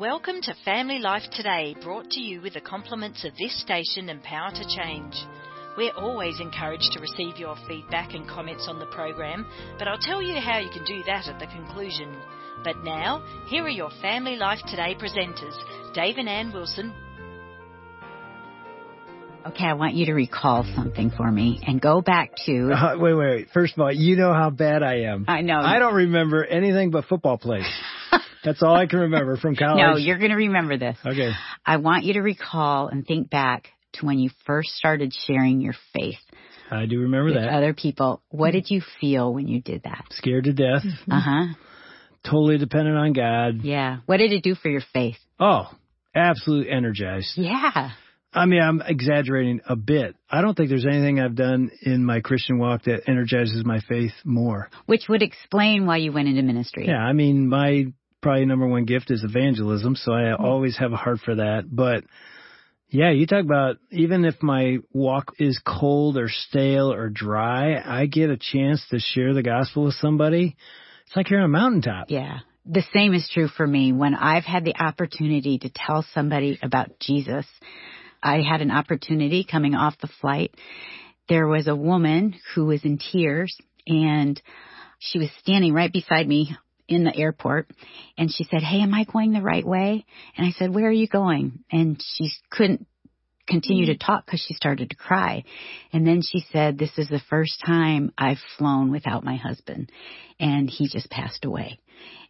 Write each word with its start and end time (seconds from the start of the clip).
Welcome 0.00 0.40
to 0.42 0.56
Family 0.64 0.98
Life 0.98 1.22
Today, 1.30 1.76
brought 1.80 2.10
to 2.10 2.20
you 2.20 2.40
with 2.40 2.54
the 2.54 2.60
compliments 2.60 3.24
of 3.24 3.30
this 3.38 3.60
station 3.60 4.08
and 4.08 4.20
Power 4.24 4.50
to 4.50 4.66
Change. 4.76 5.14
We're 5.76 5.92
always 5.92 6.40
encouraged 6.40 6.90
to 6.94 7.00
receive 7.00 7.36
your 7.36 7.54
feedback 7.68 8.12
and 8.12 8.28
comments 8.28 8.66
on 8.68 8.80
the 8.80 8.86
program, 8.86 9.46
but 9.78 9.86
I'll 9.86 9.96
tell 9.96 10.20
you 10.20 10.40
how 10.40 10.58
you 10.58 10.68
can 10.70 10.84
do 10.84 11.04
that 11.04 11.28
at 11.28 11.38
the 11.38 11.46
conclusion. 11.46 12.12
But 12.64 12.82
now, 12.82 13.24
here 13.46 13.62
are 13.62 13.68
your 13.68 13.90
Family 14.02 14.34
Life 14.34 14.58
Today 14.66 14.96
presenters, 14.96 15.54
Dave 15.94 16.16
and 16.18 16.28
Ann 16.28 16.52
Wilson. 16.52 16.92
Okay, 19.46 19.64
I 19.66 19.74
want 19.74 19.94
you 19.94 20.06
to 20.06 20.14
recall 20.14 20.64
something 20.74 21.12
for 21.16 21.30
me 21.30 21.62
and 21.64 21.80
go 21.80 22.00
back 22.00 22.32
to. 22.46 22.72
Uh, 22.72 22.94
wait, 22.98 23.14
wait, 23.14 23.28
wait. 23.28 23.48
First 23.54 23.74
of 23.74 23.80
all, 23.80 23.92
you 23.92 24.16
know 24.16 24.32
how 24.32 24.50
bad 24.50 24.82
I 24.82 25.02
am. 25.02 25.26
I 25.28 25.42
know. 25.42 25.60
I 25.60 25.78
don't 25.78 25.94
remember 25.94 26.44
anything 26.44 26.90
but 26.90 27.04
football 27.04 27.38
plays. 27.38 27.64
That's 28.44 28.62
all 28.62 28.74
I 28.74 28.86
can 28.86 29.00
remember 29.00 29.36
from 29.36 29.56
college. 29.56 29.78
No, 29.78 29.96
you're 29.96 30.18
going 30.18 30.30
to 30.30 30.36
remember 30.36 30.76
this. 30.76 30.96
Okay. 31.04 31.30
I 31.64 31.78
want 31.78 32.04
you 32.04 32.14
to 32.14 32.20
recall 32.20 32.88
and 32.88 33.06
think 33.06 33.30
back 33.30 33.68
to 33.94 34.06
when 34.06 34.18
you 34.18 34.30
first 34.46 34.70
started 34.70 35.12
sharing 35.26 35.60
your 35.60 35.74
faith 35.92 36.18
I 36.70 36.86
do 36.86 37.00
remember 37.00 37.26
with 37.26 37.34
that. 37.34 37.48
other 37.52 37.74
people. 37.74 38.22
What 38.30 38.52
did 38.52 38.70
you 38.70 38.80
feel 39.00 39.32
when 39.32 39.46
you 39.48 39.60
did 39.60 39.82
that? 39.84 40.06
Scared 40.10 40.44
to 40.44 40.52
death. 40.52 40.82
Uh 41.10 41.20
huh. 41.20 41.44
Totally 42.24 42.58
dependent 42.58 42.96
on 42.96 43.12
God. 43.12 43.62
Yeah. 43.62 43.98
What 44.06 44.16
did 44.16 44.32
it 44.32 44.42
do 44.42 44.54
for 44.54 44.70
your 44.70 44.80
faith? 44.92 45.18
Oh, 45.38 45.70
absolutely 46.14 46.72
energized. 46.72 47.32
Yeah. 47.36 47.90
I 48.32 48.46
mean, 48.46 48.60
I'm 48.62 48.80
exaggerating 48.84 49.60
a 49.68 49.76
bit. 49.76 50.16
I 50.28 50.40
don't 50.40 50.56
think 50.56 50.70
there's 50.70 50.86
anything 50.86 51.20
I've 51.20 51.36
done 51.36 51.70
in 51.82 52.04
my 52.04 52.20
Christian 52.20 52.58
walk 52.58 52.84
that 52.84 53.02
energizes 53.08 53.62
my 53.64 53.78
faith 53.88 54.12
more. 54.24 54.70
Which 54.86 55.02
would 55.08 55.22
explain 55.22 55.86
why 55.86 55.98
you 55.98 56.10
went 56.12 56.28
into 56.28 56.42
ministry. 56.42 56.86
Yeah, 56.88 56.96
I 56.98 57.12
mean, 57.12 57.46
my 57.48 57.92
probably 58.24 58.46
number 58.46 58.66
one 58.66 58.86
gift 58.86 59.10
is 59.10 59.22
evangelism, 59.22 59.94
so 59.94 60.12
I 60.12 60.22
mm-hmm. 60.22 60.44
always 60.44 60.78
have 60.78 60.92
a 60.92 60.96
heart 60.96 61.20
for 61.24 61.36
that. 61.36 61.64
But 61.70 62.04
yeah, 62.88 63.10
you 63.10 63.26
talk 63.26 63.44
about 63.44 63.76
even 63.90 64.24
if 64.24 64.42
my 64.42 64.78
walk 64.92 65.34
is 65.38 65.60
cold 65.64 66.16
or 66.16 66.28
stale 66.28 66.90
or 66.90 67.10
dry, 67.10 67.76
I 67.84 68.06
get 68.06 68.30
a 68.30 68.38
chance 68.38 68.84
to 68.90 68.98
share 68.98 69.34
the 69.34 69.42
gospel 69.42 69.84
with 69.84 69.94
somebody. 69.94 70.56
It's 71.06 71.14
like 71.14 71.28
you're 71.28 71.40
on 71.40 71.44
a 71.44 71.48
mountaintop. 71.48 72.06
Yeah. 72.08 72.38
The 72.64 72.84
same 72.94 73.12
is 73.12 73.28
true 73.30 73.48
for 73.48 73.66
me. 73.66 73.92
When 73.92 74.14
I've 74.14 74.44
had 74.44 74.64
the 74.64 74.74
opportunity 74.82 75.58
to 75.58 75.70
tell 75.74 76.02
somebody 76.14 76.58
about 76.62 76.98
Jesus, 76.98 77.44
I 78.22 78.40
had 78.40 78.62
an 78.62 78.70
opportunity 78.70 79.44
coming 79.44 79.74
off 79.74 79.98
the 80.00 80.08
flight. 80.22 80.54
There 81.28 81.46
was 81.46 81.66
a 81.66 81.76
woman 81.76 82.36
who 82.54 82.64
was 82.64 82.84
in 82.84 82.96
tears 82.96 83.54
and 83.86 84.40
she 84.98 85.18
was 85.18 85.28
standing 85.40 85.74
right 85.74 85.92
beside 85.92 86.26
me 86.26 86.56
in 86.88 87.04
the 87.04 87.16
airport 87.16 87.70
and 88.18 88.30
she 88.32 88.44
said, 88.44 88.62
Hey, 88.62 88.80
am 88.80 88.94
I 88.94 89.04
going 89.04 89.32
the 89.32 89.42
right 89.42 89.66
way? 89.66 90.04
And 90.36 90.46
I 90.46 90.50
said, 90.50 90.74
Where 90.74 90.88
are 90.88 90.92
you 90.92 91.08
going? 91.08 91.64
And 91.70 92.02
she 92.16 92.30
couldn't 92.50 92.86
continue 93.46 93.86
to 93.86 93.92
mm-hmm. 93.92 94.06
talk 94.06 94.26
because 94.26 94.44
she 94.46 94.54
started 94.54 94.90
to 94.90 94.96
cry. 94.96 95.44
And 95.92 96.06
then 96.06 96.20
she 96.22 96.44
said, 96.52 96.78
This 96.78 96.96
is 96.98 97.08
the 97.08 97.22
first 97.30 97.62
time 97.64 98.12
I've 98.16 98.38
flown 98.58 98.90
without 98.90 99.24
my 99.24 99.36
husband 99.36 99.90
and 100.38 100.68
he 100.68 100.88
just 100.88 101.10
passed 101.10 101.44
away. 101.44 101.78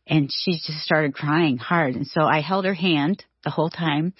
And 0.06 0.30
she 0.30 0.52
just 0.52 0.80
started 0.80 1.14
crying 1.14 1.56
hard. 1.56 1.94
And 1.94 2.06
so 2.06 2.22
I 2.22 2.41
held 2.41 2.66
her 2.66 2.74
hand 2.74 3.24
the 3.42 3.50
whole 3.50 3.70
time. 3.70 4.12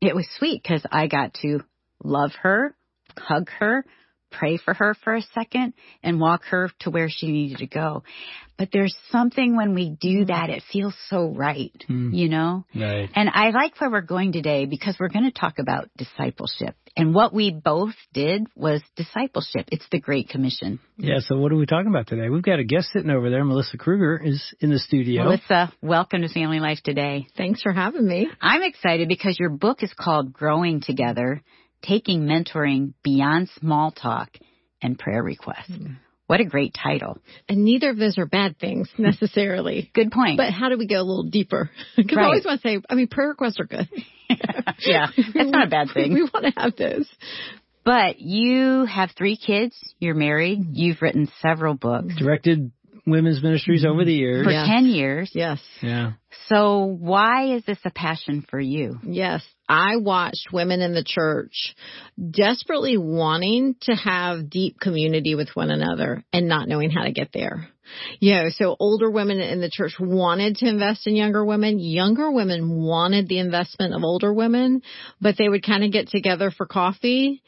It 0.00 0.16
was 0.16 0.26
sweet 0.36 0.62
because 0.62 0.84
I 0.90 1.06
got 1.06 1.34
to 1.42 1.60
love 2.02 2.32
her, 2.42 2.74
hug 3.16 3.48
her, 3.60 3.84
pray 4.32 4.56
for 4.56 4.74
her 4.74 4.94
for 5.04 5.14
a 5.14 5.22
second 5.34 5.74
and 6.02 6.18
walk 6.18 6.44
her 6.50 6.70
to 6.80 6.90
where 6.90 7.08
she 7.08 7.30
needed 7.30 7.58
to 7.58 7.66
go. 7.66 8.02
But 8.58 8.68
there's 8.72 8.96
something 9.10 9.56
when 9.56 9.74
we 9.74 9.90
do 9.90 10.24
mm. 10.24 10.26
that, 10.28 10.50
it 10.50 10.62
feels 10.72 10.94
so 11.08 11.28
right, 11.28 11.72
mm. 11.88 12.14
you 12.14 12.28
know? 12.28 12.64
Right. 12.74 13.08
And 13.14 13.28
I 13.32 13.50
like 13.50 13.80
where 13.80 13.90
we're 13.90 14.02
going 14.02 14.32
today 14.32 14.66
because 14.66 14.96
we're 15.00 15.08
going 15.08 15.24
to 15.24 15.32
talk 15.38 15.58
about 15.58 15.88
discipleship. 15.96 16.76
And 16.94 17.14
what 17.14 17.32
we 17.32 17.50
both 17.50 17.94
did 18.12 18.46
was 18.54 18.82
discipleship. 18.96 19.66
It's 19.72 19.86
the 19.90 19.98
Great 19.98 20.28
Commission. 20.28 20.78
Yeah, 20.98 21.20
so 21.20 21.38
what 21.38 21.50
are 21.50 21.56
we 21.56 21.64
talking 21.64 21.88
about 21.88 22.06
today? 22.06 22.28
We've 22.28 22.42
got 22.42 22.58
a 22.58 22.64
guest 22.64 22.90
sitting 22.92 23.10
over 23.10 23.30
there. 23.30 23.44
Melissa 23.44 23.78
Kruger 23.78 24.20
is 24.22 24.54
in 24.60 24.70
the 24.70 24.78
studio. 24.78 25.24
Melissa, 25.24 25.72
welcome 25.80 26.20
to 26.20 26.28
Family 26.28 26.60
Life 26.60 26.80
today. 26.84 27.26
Thanks 27.36 27.62
for 27.62 27.72
having 27.72 28.06
me. 28.06 28.28
I'm 28.40 28.62
excited 28.62 29.08
because 29.08 29.38
your 29.40 29.48
book 29.48 29.82
is 29.82 29.92
called 29.98 30.34
Growing 30.34 30.82
Together, 30.82 31.42
Taking 31.82 32.22
Mentoring 32.22 32.94
Beyond 33.02 33.48
Small 33.60 33.90
Talk 33.90 34.30
and 34.80 34.98
Prayer 34.98 35.22
Requests. 35.22 35.68
Hmm. 35.68 35.94
What 36.26 36.40
a 36.40 36.44
great 36.44 36.74
title. 36.74 37.18
And 37.48 37.64
neither 37.64 37.90
of 37.90 37.98
those 37.98 38.16
are 38.16 38.24
bad 38.24 38.58
things 38.58 38.88
necessarily. 38.98 39.90
Good 39.94 40.10
point. 40.10 40.38
But 40.38 40.52
how 40.52 40.68
do 40.70 40.78
we 40.78 40.86
go 40.86 40.96
a 40.96 41.04
little 41.04 41.28
deeper? 41.28 41.70
Because 41.96 42.16
Right. 42.16 42.22
I 42.22 42.26
always 42.26 42.44
want 42.44 42.62
to 42.62 42.68
say, 42.68 42.80
I 42.88 42.94
mean, 42.94 43.08
prayer 43.08 43.28
requests 43.28 43.60
are 43.60 43.66
good. 43.66 43.88
yeah, 44.78 45.08
that's 45.16 45.50
not 45.50 45.66
a 45.66 45.70
bad 45.70 45.88
thing. 45.92 46.14
We 46.14 46.22
want 46.22 46.46
to 46.46 46.52
have 46.56 46.76
those. 46.76 47.06
But 47.84 48.20
you 48.20 48.86
have 48.86 49.10
three 49.18 49.36
kids, 49.36 49.76
you're 49.98 50.14
married, 50.14 50.58
hmm. 50.58 50.70
you've 50.72 51.02
written 51.02 51.28
several 51.42 51.74
books 51.74 52.14
Directed 52.16 52.72
women's 53.06 53.42
ministries 53.42 53.84
over 53.84 54.04
the 54.04 54.12
years. 54.12 54.44
for 54.44 54.52
Yeah. 54.52 54.66
10 54.66 54.86
years. 54.86 55.30
Yes. 55.34 55.60
Yeah. 55.80 56.12
So 56.48 56.84
why 56.84 57.54
is 57.54 57.64
this 57.64 57.78
a 57.84 57.90
passion 57.90 58.44
for 58.48 58.60
you? 58.60 58.98
Yes. 59.02 59.42
I 59.68 59.96
watched 59.96 60.52
women 60.52 60.80
in 60.80 60.92
the 60.92 61.04
church 61.04 61.74
desperately 62.30 62.96
wanting 62.98 63.76
to 63.82 63.94
have 63.94 64.50
deep 64.50 64.78
community 64.78 65.34
with 65.34 65.48
one 65.54 65.70
another 65.70 66.24
and 66.32 66.48
not 66.48 66.68
knowing 66.68 66.90
how 66.90 67.04
to 67.04 67.12
get 67.12 67.30
there. 67.32 67.68
You 68.20 68.34
know, 68.34 68.48
so 68.50 68.76
older 68.78 69.10
women 69.10 69.40
in 69.40 69.60
the 69.60 69.70
church 69.70 69.94
wanted 69.98 70.56
to 70.58 70.68
invest 70.68 71.06
in 71.06 71.16
younger 71.16 71.44
women. 71.44 71.78
Younger 71.78 72.30
women 72.30 72.82
wanted 72.82 73.28
the 73.28 73.38
investment 73.38 73.94
of 73.94 74.02
older 74.04 74.32
women, 74.32 74.82
but 75.20 75.36
they 75.38 75.48
would 75.48 75.64
kind 75.64 75.84
of 75.84 75.92
get 75.92 76.08
together 76.08 76.50
for 76.50 76.66
coffee 76.66 77.42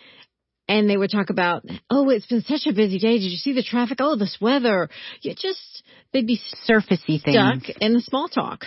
and 0.68 0.88
they 0.88 0.96
would 0.96 1.10
talk 1.10 1.30
about, 1.30 1.64
oh, 1.90 2.08
it's 2.10 2.26
been 2.26 2.42
such 2.42 2.66
a 2.66 2.72
busy 2.72 2.98
day. 2.98 3.18
Did 3.18 3.30
you 3.30 3.36
see 3.36 3.52
the 3.52 3.62
traffic? 3.62 3.98
Oh, 4.00 4.16
this 4.16 4.38
weather. 4.40 4.88
You 5.20 5.34
just, 5.34 5.82
they'd 6.12 6.26
be 6.26 6.40
Surfacey 6.68 7.22
things. 7.22 7.34
stuck 7.34 7.76
in 7.80 7.92
the 7.92 8.00
small 8.00 8.28
talk. 8.28 8.64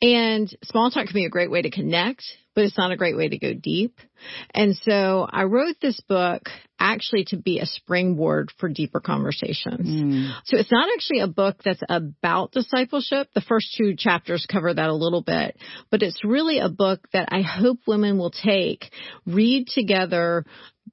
And 0.00 0.48
small 0.64 0.90
talk 0.90 1.06
can 1.06 1.14
be 1.14 1.24
a 1.24 1.30
great 1.30 1.50
way 1.50 1.62
to 1.62 1.70
connect, 1.70 2.22
but 2.54 2.64
it's 2.64 2.78
not 2.78 2.92
a 2.92 2.96
great 2.96 3.16
way 3.16 3.28
to 3.28 3.38
go 3.38 3.54
deep. 3.54 3.98
And 4.54 4.76
so 4.76 5.26
I 5.28 5.44
wrote 5.44 5.76
this 5.80 6.00
book 6.08 6.42
actually 6.78 7.24
to 7.26 7.36
be 7.36 7.58
a 7.58 7.66
springboard 7.66 8.52
for 8.58 8.68
deeper 8.68 9.00
conversations. 9.00 9.88
Mm. 9.88 10.32
So 10.44 10.56
it's 10.56 10.70
not 10.70 10.88
actually 10.94 11.20
a 11.20 11.28
book 11.28 11.56
that's 11.64 11.82
about 11.88 12.52
discipleship. 12.52 13.28
The 13.34 13.40
first 13.40 13.74
two 13.76 13.94
chapters 13.96 14.46
cover 14.50 14.72
that 14.72 14.88
a 14.88 14.94
little 14.94 15.22
bit, 15.22 15.56
but 15.90 16.02
it's 16.02 16.24
really 16.24 16.58
a 16.58 16.68
book 16.68 17.00
that 17.12 17.28
I 17.32 17.42
hope 17.42 17.78
women 17.86 18.18
will 18.18 18.32
take, 18.32 18.90
read 19.26 19.68
together 19.68 20.44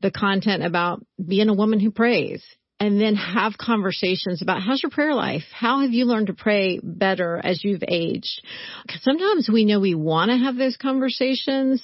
the 0.01 0.11
content 0.11 0.63
about 0.63 1.03
being 1.23 1.49
a 1.49 1.53
woman 1.53 1.79
who 1.79 1.91
prays 1.91 2.43
and 2.79 2.99
then 2.99 3.15
have 3.15 3.57
conversations 3.57 4.41
about 4.41 4.61
how's 4.61 4.81
your 4.81 4.89
prayer 4.89 5.13
life? 5.13 5.43
How 5.53 5.81
have 5.81 5.91
you 5.91 6.05
learned 6.05 6.27
to 6.27 6.33
pray 6.33 6.79
better 6.81 7.39
as 7.43 7.63
you've 7.63 7.83
aged? 7.85 8.41
'Cause 8.87 9.01
sometimes 9.01 9.49
we 9.49 9.65
know 9.65 9.79
we 9.79 9.95
want 9.95 10.31
to 10.31 10.37
have 10.37 10.55
those 10.55 10.77
conversations, 10.77 11.81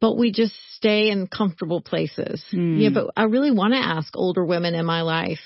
but 0.00 0.16
we 0.16 0.30
just 0.30 0.54
stay 0.74 1.10
in 1.10 1.26
comfortable 1.26 1.80
places. 1.80 2.44
Hmm. 2.50 2.76
Yeah, 2.78 2.90
but 2.90 3.10
I 3.16 3.24
really 3.24 3.50
want 3.50 3.74
to 3.74 3.80
ask 3.80 4.16
older 4.16 4.44
women 4.44 4.74
in 4.74 4.86
my 4.86 5.02
life, 5.02 5.40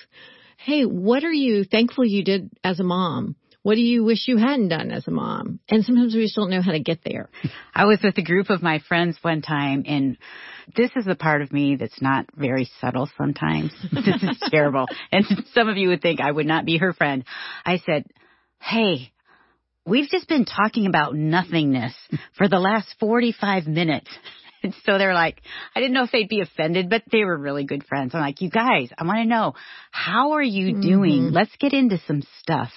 hey, 0.59 0.84
what 0.84 1.25
are 1.25 1.32
you 1.32 1.64
thankful 1.64 2.04
you 2.04 2.22
did 2.22 2.50
as 2.62 2.80
a 2.80 2.84
mom? 2.84 3.36
What 3.62 3.75
do 3.75 3.82
you 3.82 4.04
wish 4.04 4.26
you 4.26 4.38
hadn't 4.38 4.69
done 4.69 4.91
as 4.91 5.06
a 5.06 5.10
mom? 5.10 5.60
And 5.69 5.84
sometimes 5.84 6.14
we 6.14 6.22
just 6.22 6.36
don't 6.36 6.50
know 6.50 6.62
how 6.62 6.72
to 6.72 6.80
get 6.80 7.00
there. 7.04 7.28
I 7.75 7.84
was 7.84 8.00
with 8.03 8.16
a 8.16 8.22
group 8.22 8.48
of 8.48 8.62
my 8.62 8.78
friends 8.78 9.19
one 9.22 9.42
time 9.42 9.84
and 9.86 10.16
this 10.76 10.91
is 10.97 11.04
the 11.04 11.15
part 11.15 11.43
of 11.43 11.53
me 11.53 11.76
that's 11.76 12.00
not 12.00 12.26
very 12.37 12.71
subtle 12.81 13.09
sometimes. 13.16 13.72
this 13.93 14.22
is 14.22 14.43
terrible. 14.50 14.87
And 15.12 15.25
some 15.54 15.69
of 15.69 15.76
you 15.76 15.88
would 15.88 16.03
think 16.03 16.21
I 16.21 16.31
would 16.31 16.47
not 16.47 16.65
be 16.65 16.78
her 16.78 16.93
friend. 16.93 17.25
I 17.65 17.78
said, 17.78 18.04
Hey, 18.60 19.12
we've 19.87 20.09
just 20.09 20.28
been 20.28 20.44
talking 20.44 20.87
about 20.87 21.15
nothingness 21.15 21.94
for 22.36 22.48
the 22.48 22.59
last 22.59 22.95
45 23.01 23.66
minutes. 23.66 24.09
And 24.62 24.74
so 24.84 24.98
they're 24.98 25.15
like, 25.15 25.41
I 25.74 25.80
didn't 25.80 25.95
know 25.95 26.04
if 26.04 26.12
they'd 26.12 26.28
be 26.28 26.41
offended, 26.41 26.91
but 26.91 27.03
they 27.10 27.24
were 27.24 27.36
really 27.36 27.65
good 27.65 27.84
friends. 27.84 28.15
I'm 28.15 28.21
like, 28.21 28.41
you 28.41 28.51
guys, 28.51 28.91
I 28.97 29.04
want 29.04 29.18
to 29.18 29.24
know, 29.24 29.54
how 29.91 30.33
are 30.33 30.42
you 30.42 30.74
mm-hmm. 30.74 30.80
doing? 30.80 31.30
Let's 31.33 31.54
get 31.59 31.72
into 31.72 31.98
some 32.07 32.22
stuff. 32.41 32.71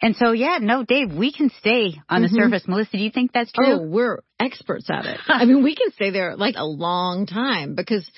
And 0.00 0.16
so, 0.16 0.32
yeah, 0.32 0.58
no, 0.60 0.84
Dave, 0.84 1.12
we 1.12 1.32
can 1.32 1.50
stay 1.58 1.94
on 2.08 2.22
the 2.22 2.28
mm-hmm. 2.28 2.36
surface. 2.36 2.66
Melissa, 2.66 2.96
do 2.96 3.02
you 3.02 3.10
think 3.10 3.32
that's 3.32 3.52
true? 3.52 3.66
Oh, 3.66 3.82
we're 3.82 4.22
experts 4.40 4.88
at 4.90 5.04
it. 5.04 5.20
I 5.28 5.44
mean, 5.44 5.62
we 5.62 5.74
can 5.74 5.92
stay 5.92 6.10
there 6.10 6.36
like 6.36 6.54
a 6.56 6.64
long 6.64 7.26
time 7.26 7.74
because 7.74 8.08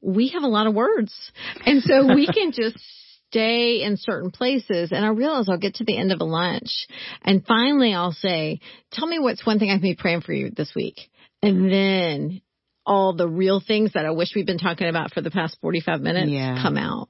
we 0.00 0.28
have 0.28 0.42
a 0.42 0.48
lot 0.48 0.66
of 0.66 0.74
words. 0.74 1.14
And 1.64 1.82
so 1.82 2.14
we 2.14 2.26
can 2.32 2.52
just 2.52 2.78
stay 3.30 3.82
in 3.82 3.96
certain 3.98 4.30
places. 4.30 4.92
And 4.92 5.04
I 5.04 5.08
realize 5.08 5.48
I'll 5.48 5.58
get 5.58 5.76
to 5.76 5.84
the 5.84 5.98
end 5.98 6.12
of 6.12 6.20
a 6.20 6.24
lunch 6.24 6.86
and 7.22 7.44
finally 7.44 7.92
I'll 7.92 8.12
say, 8.12 8.60
tell 8.92 9.06
me 9.06 9.18
what's 9.18 9.44
one 9.44 9.58
thing 9.58 9.70
I 9.70 9.74
can 9.74 9.82
be 9.82 9.96
praying 9.96 10.22
for 10.22 10.32
you 10.32 10.50
this 10.50 10.72
week. 10.74 11.10
And 11.46 11.70
then 11.72 12.40
all 12.86 13.14
the 13.14 13.28
real 13.28 13.60
things 13.60 13.92
that 13.94 14.06
I 14.06 14.12
wish 14.12 14.28
we've 14.34 14.46
been 14.46 14.58
talking 14.58 14.86
about 14.86 15.12
for 15.12 15.20
the 15.20 15.30
past 15.30 15.58
45 15.60 16.00
minutes 16.00 16.30
Yeah. 16.30 16.62
come 16.62 16.76
out. 16.76 17.08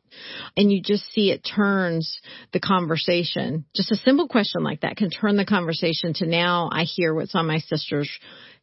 And 0.56 0.73
you 0.73 0.81
just 0.83 1.05
see 1.12 1.31
it 1.31 1.43
turns 1.44 2.19
the 2.53 2.61
conversation. 2.61 3.67
Just 3.75 3.93
a 3.93 3.97
simple 3.97 4.27
question 4.27 4.62
like 4.62 4.81
that 4.81 4.97
can 4.97 5.11
turn 5.11 5.37
the 5.37 5.44
conversation 5.44 6.15
to 6.15 6.27
now 6.27 6.71
I 6.73 6.85
hear 6.85 7.15
what's 7.15 7.35
on 7.35 7.47
my 7.47 7.59
sister's 7.59 8.11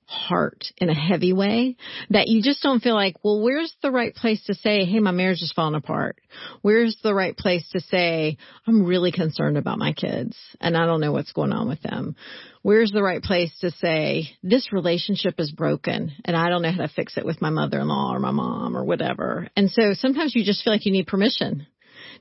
heart 0.06 0.66
in 0.78 0.90
a 0.90 0.94
heavy 0.94 1.34
way 1.34 1.76
that 2.10 2.28
you 2.28 2.42
just 2.42 2.62
don't 2.62 2.82
feel 2.82 2.96
like, 2.96 3.16
well, 3.24 3.42
where's 3.42 3.74
the 3.82 3.92
right 3.92 4.14
place 4.14 4.44
to 4.46 4.54
say, 4.54 4.86
hey, 4.86 5.00
my 5.00 5.12
marriage 5.12 5.42
is 5.42 5.54
falling 5.56 5.76
apart? 5.76 6.18
Where's 6.62 6.98
the 7.04 7.14
right 7.14 7.36
place 7.36 7.68
to 7.72 7.80
say, 7.80 8.38
I'm 8.68 8.86
really 8.86 9.12
concerned 9.12 9.58
about 9.58 9.80
my 9.80 9.94
kids 9.94 10.38
and 10.60 10.78
I 10.78 10.86
don't 10.86 11.02
know 11.02 11.12
what's 11.12 11.32
going 11.32 11.54
on 11.54 11.68
with 11.68 11.82
them? 11.82 12.16
Where's 12.62 12.92
the 12.92 13.04
right 13.04 13.22
place 13.22 13.52
to 13.62 13.72
say, 13.72 14.30
this 14.42 14.72
relationship 14.72 15.36
is 15.40 15.52
broken 15.52 16.12
and 16.26 16.36
I 16.36 16.50
don't 16.50 16.62
know 16.62 16.72
how 16.72 16.82
to 16.82 16.94
fix 16.94 17.18
it 17.18 17.26
with 17.26 17.42
my 17.42 17.50
mother-in-law 17.50 18.14
or 18.14 18.20
my 18.20 18.32
mom 18.32 18.78
or 18.78 18.84
whatever. 18.84 19.50
And 19.56 19.70
so 19.70 19.94
sometimes 19.94 20.36
you 20.36 20.46
just 20.46 20.64
feel 20.64 20.74
like 20.74 20.86
you 20.86 20.92
need 20.92 21.08
permission 21.08 21.68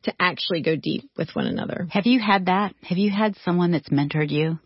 to 0.04 0.14
actually 0.18 0.62
go 0.62 0.76
deep 0.76 1.08
with 1.16 1.30
one 1.34 1.46
another. 1.46 1.86
Have 1.90 2.06
you 2.06 2.20
had 2.20 2.46
that? 2.46 2.74
Have 2.82 2.98
you 2.98 3.10
had 3.10 3.36
someone 3.44 3.70
that's 3.72 3.88
mentored 3.88 4.30
you? 4.30 4.58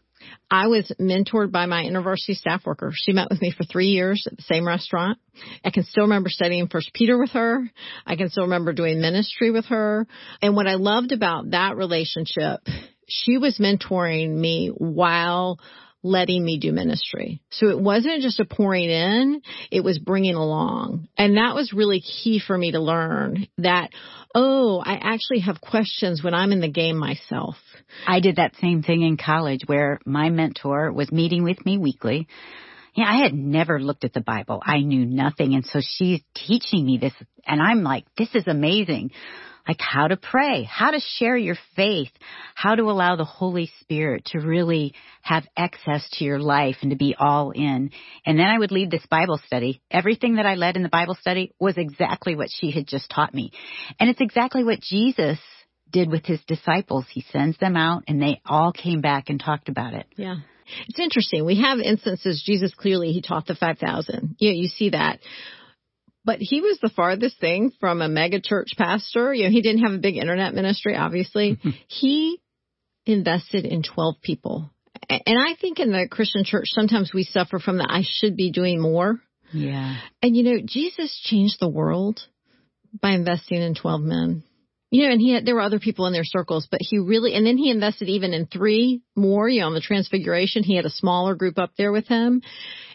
I 0.50 0.68
was 0.68 0.92
mentored 1.00 1.50
by 1.50 1.66
my 1.66 1.82
university 1.82 2.34
staff 2.34 2.64
worker. 2.64 2.92
She 2.94 3.12
met 3.12 3.28
with 3.30 3.40
me 3.40 3.52
for 3.56 3.64
three 3.64 3.88
years 3.88 4.26
at 4.30 4.36
the 4.36 4.42
same 4.42 4.66
restaurant. 4.66 5.18
I 5.64 5.70
can 5.70 5.84
still 5.84 6.04
remember 6.04 6.28
studying 6.28 6.68
First 6.68 6.92
Peter 6.94 7.18
with 7.18 7.30
her. 7.30 7.68
I 8.06 8.16
can 8.16 8.30
still 8.30 8.44
remember 8.44 8.72
doing 8.72 9.00
ministry 9.00 9.50
with 9.50 9.66
her. 9.66 10.06
And 10.40 10.54
what 10.54 10.66
I 10.66 10.74
loved 10.74 11.12
about 11.12 11.50
that 11.50 11.76
relationship, 11.76 12.60
she 13.08 13.38
was 13.38 13.58
mentoring 13.58 14.36
me 14.36 14.68
while 14.68 15.58
letting 16.06 16.44
me 16.44 16.58
do 16.58 16.72
ministry. 16.72 17.42
So 17.50 17.68
it 17.68 17.80
wasn't 17.80 18.22
just 18.22 18.38
a 18.38 18.44
pouring 18.44 18.88
in, 18.88 19.42
it 19.72 19.82
was 19.82 19.98
bringing 19.98 20.36
along. 20.36 21.08
And 21.18 21.36
that 21.36 21.54
was 21.54 21.72
really 21.72 22.00
key 22.00 22.40
for 22.44 22.56
me 22.56 22.72
to 22.72 22.80
learn 22.80 23.48
that, 23.58 23.90
oh, 24.34 24.78
I 24.78 24.94
actually 24.94 25.40
have 25.40 25.60
questions 25.60 26.22
when 26.22 26.34
I'm 26.34 26.52
in 26.52 26.60
the 26.60 26.68
game 26.68 26.96
myself. 26.96 27.56
I 28.06 28.20
did 28.20 28.36
that 28.36 28.56
same 28.60 28.82
thing 28.82 29.02
in 29.02 29.16
college 29.16 29.62
where 29.66 30.00
my 30.04 30.30
mentor 30.30 30.92
was 30.92 31.10
meeting 31.12 31.44
with 31.44 31.64
me 31.64 31.78
weekly. 31.78 32.28
Yeah, 32.94 33.04
I 33.06 33.18
had 33.18 33.34
never 33.34 33.78
looked 33.78 34.04
at 34.04 34.14
the 34.14 34.22
Bible. 34.22 34.62
I 34.64 34.78
knew 34.78 35.04
nothing. 35.04 35.54
And 35.54 35.66
so 35.66 35.80
she's 35.82 36.22
teaching 36.34 36.84
me 36.84 36.98
this 36.98 37.12
and 37.46 37.60
I'm 37.60 37.82
like, 37.82 38.04
this 38.16 38.34
is 38.34 38.46
amazing. 38.46 39.10
Like 39.68 39.80
how 39.80 40.06
to 40.06 40.16
pray, 40.16 40.62
how 40.62 40.92
to 40.92 41.00
share 41.00 41.36
your 41.36 41.56
faith, 41.74 42.12
how 42.54 42.76
to 42.76 42.84
allow 42.84 43.16
the 43.16 43.24
Holy 43.24 43.70
Spirit 43.80 44.24
to 44.26 44.38
really 44.38 44.94
have 45.22 45.44
access 45.56 46.08
to 46.12 46.24
your 46.24 46.38
life 46.38 46.76
and 46.82 46.92
to 46.92 46.96
be 46.96 47.16
all 47.18 47.50
in. 47.50 47.90
And 48.24 48.38
then 48.38 48.46
I 48.46 48.58
would 48.58 48.70
lead 48.70 48.92
this 48.92 49.04
Bible 49.10 49.40
study. 49.44 49.82
Everything 49.90 50.36
that 50.36 50.46
I 50.46 50.54
led 50.54 50.76
in 50.76 50.84
the 50.84 50.88
Bible 50.88 51.16
study 51.20 51.52
was 51.58 51.76
exactly 51.76 52.36
what 52.36 52.48
she 52.50 52.70
had 52.70 52.86
just 52.86 53.10
taught 53.10 53.34
me. 53.34 53.50
And 53.98 54.08
it's 54.08 54.20
exactly 54.20 54.62
what 54.62 54.80
Jesus 54.80 55.38
did 55.90 56.10
with 56.10 56.24
his 56.24 56.40
disciples. 56.46 57.06
He 57.10 57.24
sends 57.32 57.58
them 57.58 57.76
out 57.76 58.04
and 58.08 58.20
they 58.20 58.40
all 58.44 58.72
came 58.72 59.00
back 59.00 59.28
and 59.28 59.40
talked 59.40 59.68
about 59.68 59.94
it. 59.94 60.06
Yeah. 60.16 60.36
It's 60.88 60.98
interesting. 60.98 61.44
We 61.44 61.60
have 61.62 61.78
instances, 61.78 62.42
Jesus 62.44 62.74
clearly, 62.74 63.12
he 63.12 63.22
taught 63.22 63.46
the 63.46 63.54
5,000. 63.54 64.36
You 64.38 64.50
know, 64.50 64.56
you 64.56 64.68
see 64.68 64.90
that. 64.90 65.20
But 66.24 66.38
he 66.40 66.60
was 66.60 66.78
the 66.82 66.90
farthest 66.90 67.38
thing 67.40 67.70
from 67.78 68.02
a 68.02 68.08
mega 68.08 68.40
church 68.40 68.72
pastor. 68.76 69.32
You 69.32 69.44
know, 69.44 69.50
he 69.50 69.62
didn't 69.62 69.84
have 69.84 69.92
a 69.92 69.98
big 69.98 70.16
internet 70.16 70.54
ministry, 70.54 70.96
obviously. 70.96 71.58
he 71.86 72.40
invested 73.04 73.64
in 73.64 73.82
12 73.82 74.16
people. 74.22 74.70
And 75.08 75.38
I 75.38 75.54
think 75.60 75.78
in 75.78 75.92
the 75.92 76.08
Christian 76.10 76.42
church, 76.44 76.66
sometimes 76.68 77.12
we 77.14 77.22
suffer 77.22 77.60
from 77.60 77.76
the 77.76 77.86
I 77.88 78.02
should 78.04 78.36
be 78.36 78.50
doing 78.50 78.80
more. 78.80 79.20
Yeah. 79.52 79.98
And 80.20 80.36
you 80.36 80.42
know, 80.42 80.58
Jesus 80.64 81.16
changed 81.24 81.58
the 81.60 81.68
world 81.68 82.20
by 83.00 83.10
investing 83.10 83.62
in 83.62 83.74
12 83.74 84.00
men. 84.00 84.42
You 84.90 85.06
know, 85.06 85.12
and 85.12 85.20
he 85.20 85.34
had, 85.34 85.44
there 85.44 85.56
were 85.56 85.62
other 85.62 85.80
people 85.80 86.06
in 86.06 86.12
their 86.12 86.24
circles, 86.24 86.68
but 86.70 86.80
he 86.80 86.98
really, 86.98 87.34
and 87.34 87.44
then 87.44 87.58
he 87.58 87.70
invested 87.70 88.08
even 88.08 88.32
in 88.32 88.46
three 88.46 89.02
more, 89.16 89.48
you 89.48 89.60
know, 89.60 89.66
on 89.66 89.74
the 89.74 89.80
transfiguration. 89.80 90.62
He 90.62 90.76
had 90.76 90.84
a 90.84 90.90
smaller 90.90 91.34
group 91.34 91.58
up 91.58 91.72
there 91.76 91.90
with 91.90 92.06
him 92.06 92.40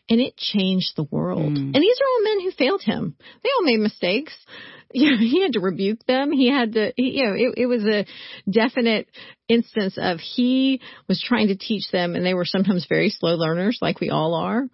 and 0.09 0.19
it 0.19 0.37
changed 0.37 0.93
the 0.95 1.07
world. 1.09 1.53
Mm. 1.53 1.57
And 1.57 1.75
these 1.75 1.99
are 1.99 2.07
all 2.07 2.23
men 2.23 2.41
who 2.41 2.51
failed 2.51 2.81
him. 2.81 3.15
They 3.43 3.49
all 3.57 3.65
made 3.65 3.79
mistakes. 3.79 4.33
You 4.93 5.09
know, 5.09 5.17
he 5.19 5.41
had 5.41 5.53
to 5.53 5.61
rebuke 5.61 6.05
them. 6.05 6.33
He 6.33 6.51
had 6.51 6.73
to, 6.73 6.91
he, 6.97 7.19
you 7.19 7.23
know, 7.23 7.33
it, 7.33 7.53
it 7.59 7.65
was 7.65 7.85
a 7.85 8.05
definite 8.51 9.07
instance 9.47 9.97
of 9.97 10.19
he 10.19 10.81
was 11.07 11.23
trying 11.25 11.47
to 11.47 11.55
teach 11.55 11.89
them 11.93 12.13
and 12.13 12.25
they 12.25 12.33
were 12.33 12.43
sometimes 12.43 12.87
very 12.89 13.09
slow 13.09 13.35
learners 13.35 13.77
like 13.81 14.01
we 14.01 14.09
all 14.09 14.33
are. 14.33 14.67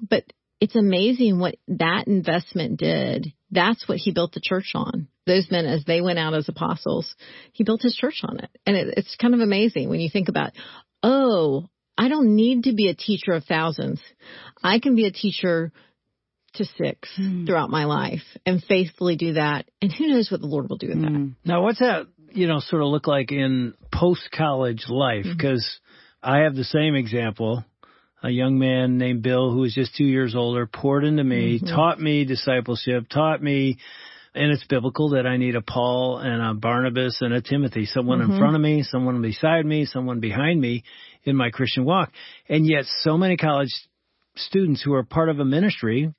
But 0.00 0.26
it's 0.60 0.76
amazing 0.76 1.40
what 1.40 1.56
that 1.66 2.04
investment 2.06 2.78
did. 2.78 3.32
That's 3.54 3.88
what 3.88 3.98
he 3.98 4.12
built 4.12 4.32
the 4.32 4.40
church 4.40 4.72
on. 4.74 5.08
Those 5.26 5.50
men, 5.50 5.64
as 5.64 5.84
they 5.84 6.00
went 6.00 6.18
out 6.18 6.34
as 6.34 6.48
apostles, 6.48 7.14
he 7.52 7.64
built 7.64 7.82
his 7.82 7.94
church 7.94 8.20
on 8.24 8.40
it. 8.40 8.50
And 8.66 8.76
it, 8.76 8.94
it's 8.96 9.16
kind 9.16 9.34
of 9.34 9.40
amazing 9.40 9.88
when 9.88 10.00
you 10.00 10.10
think 10.10 10.28
about, 10.28 10.52
oh, 11.02 11.68
I 11.96 12.08
don't 12.08 12.34
need 12.34 12.64
to 12.64 12.74
be 12.74 12.88
a 12.88 12.94
teacher 12.94 13.32
of 13.32 13.44
thousands. 13.44 14.00
I 14.62 14.80
can 14.80 14.96
be 14.96 15.06
a 15.06 15.12
teacher 15.12 15.72
to 16.54 16.64
six 16.64 17.08
Hmm. 17.16 17.46
throughout 17.46 17.70
my 17.70 17.84
life 17.84 18.22
and 18.46 18.62
faithfully 18.62 19.16
do 19.16 19.34
that. 19.34 19.66
And 19.80 19.92
who 19.92 20.08
knows 20.08 20.30
what 20.30 20.40
the 20.40 20.46
Lord 20.46 20.68
will 20.68 20.76
do 20.78 20.88
with 20.88 21.00
that. 21.00 21.10
Mm. 21.10 21.34
Now, 21.44 21.62
what's 21.62 21.80
that, 21.80 22.06
you 22.32 22.46
know, 22.46 22.60
sort 22.60 22.82
of 22.82 22.88
look 22.88 23.06
like 23.06 23.32
in 23.32 23.74
post 23.92 24.28
college 24.36 24.84
life? 24.88 25.24
Mm-hmm. 25.24 25.36
Because 25.36 25.80
I 26.22 26.38
have 26.40 26.54
the 26.54 26.64
same 26.64 26.94
example. 26.94 27.64
A 28.24 28.30
young 28.30 28.58
man 28.58 28.96
named 28.96 29.22
Bill, 29.22 29.50
who 29.52 29.58
was 29.60 29.74
just 29.74 29.94
two 29.94 30.06
years 30.06 30.34
older, 30.34 30.66
poured 30.66 31.04
into 31.04 31.22
me, 31.22 31.58
Mm-hmm. 31.60 31.74
taught 31.74 32.00
me 32.00 32.24
discipleship, 32.24 33.06
taught 33.10 33.42
me, 33.42 33.76
and 34.34 34.50
it's 34.50 34.64
biblical 34.64 35.10
that 35.10 35.26
I 35.26 35.36
need 35.36 35.56
a 35.56 35.60
Paul 35.60 36.18
and 36.18 36.40
a 36.40 36.54
Barnabas 36.54 37.18
and 37.20 37.34
a 37.34 37.42
Timothy, 37.42 37.84
someone 37.84 38.20
Mm-hmm. 38.20 38.32
in 38.32 38.38
front 38.38 38.56
of 38.56 38.62
me, 38.62 38.82
someone 38.82 39.20
beside 39.20 39.66
me, 39.66 39.84
someone 39.84 40.20
behind 40.20 40.58
me 40.58 40.84
in 41.24 41.36
my 41.36 41.50
Christian 41.50 41.84
walk. 41.84 42.12
And 42.48 42.66
yet 42.66 42.84
so 43.02 43.18
many 43.18 43.36
college 43.36 43.68
students 44.36 44.82
who 44.82 44.94
are 44.94 45.04
part 45.04 45.28
of 45.28 45.38
a 45.38 45.44
ministry, 45.44 46.10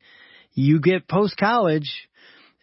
you 0.53 0.79
get 0.79 1.07
post 1.07 1.35
college 1.37 2.07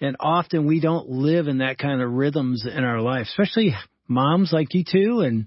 and 0.00 0.16
often 0.20 0.66
we 0.66 0.78
don't 0.78 1.08
live 1.08 1.48
in 1.48 1.58
that 1.58 1.78
kind 1.78 2.00
of 2.00 2.12
rhythms 2.12 2.64
in 2.64 2.84
our 2.84 3.00
life, 3.00 3.26
especially 3.28 3.74
moms 4.06 4.52
like 4.52 4.72
you 4.72 4.84
two 4.84 5.20
and 5.20 5.46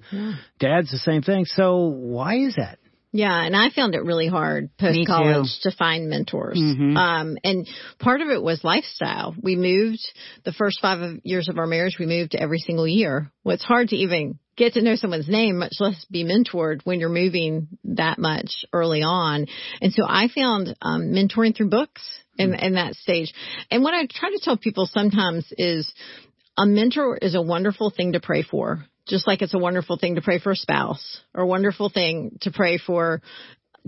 dads 0.60 0.92
the 0.92 0.98
same 0.98 1.22
thing. 1.22 1.46
So 1.46 1.78
why 1.78 2.36
is 2.40 2.56
that? 2.56 2.78
Yeah, 3.18 3.46
and 3.46 3.56
I 3.56 3.70
found 3.70 3.96
it 3.96 4.04
really 4.04 4.28
hard 4.28 4.76
post 4.78 5.00
college 5.08 5.48
to 5.62 5.72
find 5.72 6.10
mentors. 6.10 6.58
Mhm. 6.58 6.98
Um, 6.98 7.38
and 7.46 7.66
part 7.98 8.20
of 8.20 8.28
it 8.28 8.44
was 8.44 8.62
lifestyle. 8.62 9.34
We 9.42 9.56
moved 9.56 10.06
the 10.44 10.52
first 10.52 10.82
five 10.82 11.00
of- 11.00 11.22
years 11.24 11.48
of 11.48 11.58
our 11.58 11.66
marriage. 11.66 11.98
We 11.98 12.08
moved 12.08 12.36
every 12.36 12.60
single 12.60 12.86
year. 12.86 13.32
Well, 13.46 13.54
it's 13.56 13.64
hard 13.64 13.88
to 13.90 13.96
even 13.96 14.38
get 14.58 14.74
to 14.74 14.82
know 14.82 14.98
someone's 14.98 15.30
name, 15.30 15.60
much 15.60 15.76
less 15.80 16.04
be 16.12 16.26
mentored 16.26 16.82
when 16.84 17.00
you're 17.00 17.08
moving 17.08 17.70
that 17.86 18.20
much 18.20 18.66
early 18.74 19.02
on. 19.02 19.46
And 19.82 19.94
so 19.94 20.04
I 20.06 20.28
found 20.28 20.76
um, 20.82 21.14
mentoring 21.14 21.56
through 21.56 21.70
books 21.70 22.02
in, 22.38 22.54
in 22.54 22.74
that 22.74 22.96
stage. 22.96 23.34
And 23.72 23.82
what 23.82 23.94
I 23.94 24.08
try 24.08 24.30
to 24.30 24.40
tell 24.42 24.58
people 24.58 24.88
sometimes 24.88 25.46
is 25.58 25.90
a 26.58 26.66
mentor 26.66 27.18
is 27.22 27.34
a 27.34 27.42
wonderful 27.42 27.92
thing 27.92 28.12
to 28.12 28.20
pray 28.20 28.42
for, 28.42 28.86
just 29.08 29.28
like 29.28 29.42
it's 29.42 29.54
a 29.54 29.60
wonderful 29.60 29.98
thing 29.98 30.16
to 30.16 30.22
pray 30.22 30.40
for 30.40 30.52
a 30.52 30.56
spouse 30.56 31.22
or 31.34 31.44
a 31.44 31.48
wonderful 31.48 31.90
thing 31.90 32.38
to 32.42 32.52
pray 32.52 32.78
for 32.78 33.22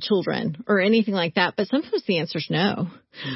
children 0.01 0.63
or 0.67 0.79
anything 0.79 1.13
like 1.13 1.35
that. 1.35 1.55
But 1.57 1.67
sometimes 1.67 2.03
the 2.05 2.19
answer 2.19 2.37
is 2.37 2.47
no. 2.49 2.87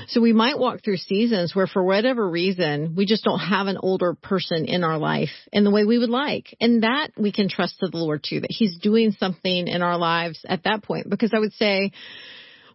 So 0.08 0.22
we 0.22 0.34
might 0.34 0.60
walk 0.60 0.84
through 0.84 0.98
seasons 0.98 1.56
where 1.56 1.68
for 1.68 1.84
whatever 1.84 2.28
reason, 2.30 2.94
we 2.96 3.06
just 3.06 3.24
don't 3.24 3.40
have 3.40 3.68
an 3.68 3.78
older 3.78 4.14
person 4.14 4.66
in 4.66 4.84
our 4.84 4.98
life 4.98 5.30
in 5.52 5.64
the 5.64 5.72
way 5.72 5.86
we 5.86 5.98
would 5.98 6.10
like. 6.10 6.56
And 6.60 6.84
that 6.84 7.10
we 7.18 7.32
can 7.32 7.50
trust 7.50 7.80
to 7.80 7.88
the 7.88 7.98
Lord 7.98 8.24
too, 8.28 8.42
that 8.42 8.52
he's 8.52 8.78
doing 8.78 9.12
something 9.20 9.68
in 9.68 9.82
our 9.82 9.98
lives 9.98 10.46
at 10.48 10.64
that 10.64 10.84
point. 10.84 11.10
Because 11.10 11.32
I 11.34 11.40
would 11.40 11.54
say 11.54 11.92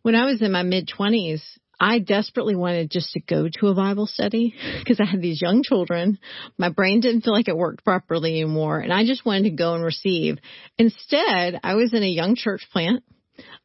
when 0.03 0.15
I 0.15 0.27
was 0.27 0.43
in 0.43 0.53
my 0.53 0.63
mid 0.63 0.89
twenties, 0.89 1.43
I 1.78 1.99
desperately 1.99 2.56
wanted 2.56 2.90
just 2.90 3.12
to 3.12 3.21
go 3.21 3.49
to 3.61 3.68
a 3.68 3.75
Bible 3.75 4.06
study 4.06 4.54
because 4.78 5.00
I 5.00 5.04
had 5.04 5.21
these 5.21 5.42
young 5.42 5.62
children. 5.62 6.18
My 6.59 6.71
brain 6.71 7.00
didn't 7.00 7.23
feel 7.23 7.33
like 7.33 7.49
it 7.49 7.56
worked 7.56 7.85
properly 7.85 8.40
anymore. 8.40 8.78
And 8.78 8.92
I 8.92 9.04
just 9.04 9.26
wanted 9.26 9.45
to 9.45 9.56
go 9.56 9.75
and 9.75 9.85
receive. 9.85 10.38
Instead, 10.78 11.61
I 11.62 11.75
was 11.75 11.92
in 11.92 12.02
a 12.02 12.06
young 12.06 12.35
church 12.37 12.66
plant. 12.73 13.02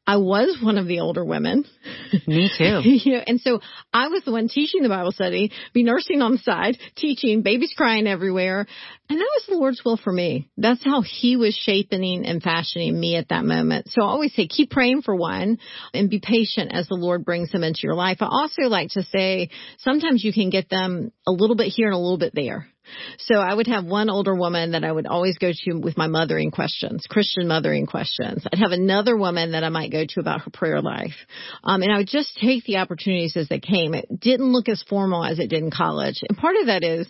I 0.06 0.18
was 0.18 0.58
one 0.62 0.78
of 0.78 0.88
the 0.88 1.00
older 1.00 1.24
women. 1.24 1.64
Me 2.28 2.50
too. 2.58 2.82
you 2.84 3.14
know, 3.14 3.24
and 3.26 3.40
so 3.40 3.60
I 3.94 4.08
was 4.08 4.24
the 4.24 4.32
one 4.32 4.48
teaching 4.48 4.84
the 4.84 4.90
Bible 4.90 5.12
study, 5.12 5.52
be 5.74 5.84
nursing 5.84 6.22
on 6.22 6.34
the 6.34 6.38
side, 6.40 6.78
teaching, 6.96 7.42
babies 7.42 7.74
crying 7.76 8.08
everywhere. 8.08 8.66
And 9.10 9.20
that 9.20 9.30
was 9.36 9.46
the 9.48 9.56
Lord's 9.56 9.84
will 9.84 9.98
for 9.98 10.12
me. 10.12 10.50
That's 10.58 10.84
how 10.84 11.02
he 11.02 11.36
was 11.36 11.56
shaping 11.56 12.26
and 12.26 12.42
fashioning 12.42 12.98
me 12.98 13.18
at 13.18 13.30
that 13.30 13.44
moment. 13.44 13.90
So 13.90 14.02
I 14.02 14.06
always 14.06 14.34
say, 14.34 14.48
keep 14.48 14.72
praying 14.72 15.02
for 15.02 15.16
one 15.16 15.58
and 15.94 16.10
be 16.10 16.22
patient 16.24 16.72
as 16.74 16.88
the 16.88 16.96
Lord 16.96 17.26
brings 17.26 17.52
them 17.52 17.64
into 17.64 17.82
your 17.84 17.96
life. 17.96 18.18
I 18.22 18.28
also 18.28 18.64
like 18.64 18.92
to 18.92 19.04
say, 19.04 19.50
sometimes 19.80 20.24
you 20.24 20.32
can 20.32 20.50
get 20.50 20.70
them 20.70 21.12
a 21.28 21.32
little 21.32 21.56
bit 21.58 21.68
here 21.68 21.88
and 21.88 21.96
a 21.96 22.00
little 22.00 22.18
bit 22.18 22.34
there. 22.34 22.71
So 23.20 23.36
I 23.36 23.54
would 23.54 23.68
have 23.68 23.86
one 23.86 24.10
older 24.10 24.36
woman 24.36 24.72
that 24.72 24.84
I 24.84 24.92
would 24.92 25.08
always 25.08 25.38
go 25.38 25.52
to 25.54 25.74
with 25.74 25.98
my 25.98 26.08
mothering 26.08 26.52
questions, 26.52 27.06
Christian 27.10 27.48
mothering 27.48 27.86
questions. 27.86 28.46
I'd 28.52 28.60
have 28.60 28.72
another 28.72 29.18
woman 29.18 29.52
that 29.52 29.64
I 29.64 29.70
might 29.70 29.92
go 29.92 30.06
to 30.08 30.20
about 30.20 30.42
her 30.42 30.52
prayer 30.52 30.82
life. 30.82 31.16
Um, 31.64 31.82
and 31.82 31.92
I 31.92 31.98
would 31.98 32.08
just 32.08 32.38
take 32.38 32.66
the 32.66 32.78
opportunities 32.78 33.36
as 33.38 33.48
they 33.50 33.60
came. 33.60 33.94
It 33.94 34.08
didn't 34.20 34.52
look 34.52 34.70
as 34.70 34.84
formal 34.84 35.24
as 35.24 35.40
it 35.40 35.50
did 35.50 35.64
in 35.64 35.72
college. 35.72 36.22
And 36.28 36.38
part 36.38 36.56
of 36.58 36.68
that 36.68 36.84
is 36.84 37.08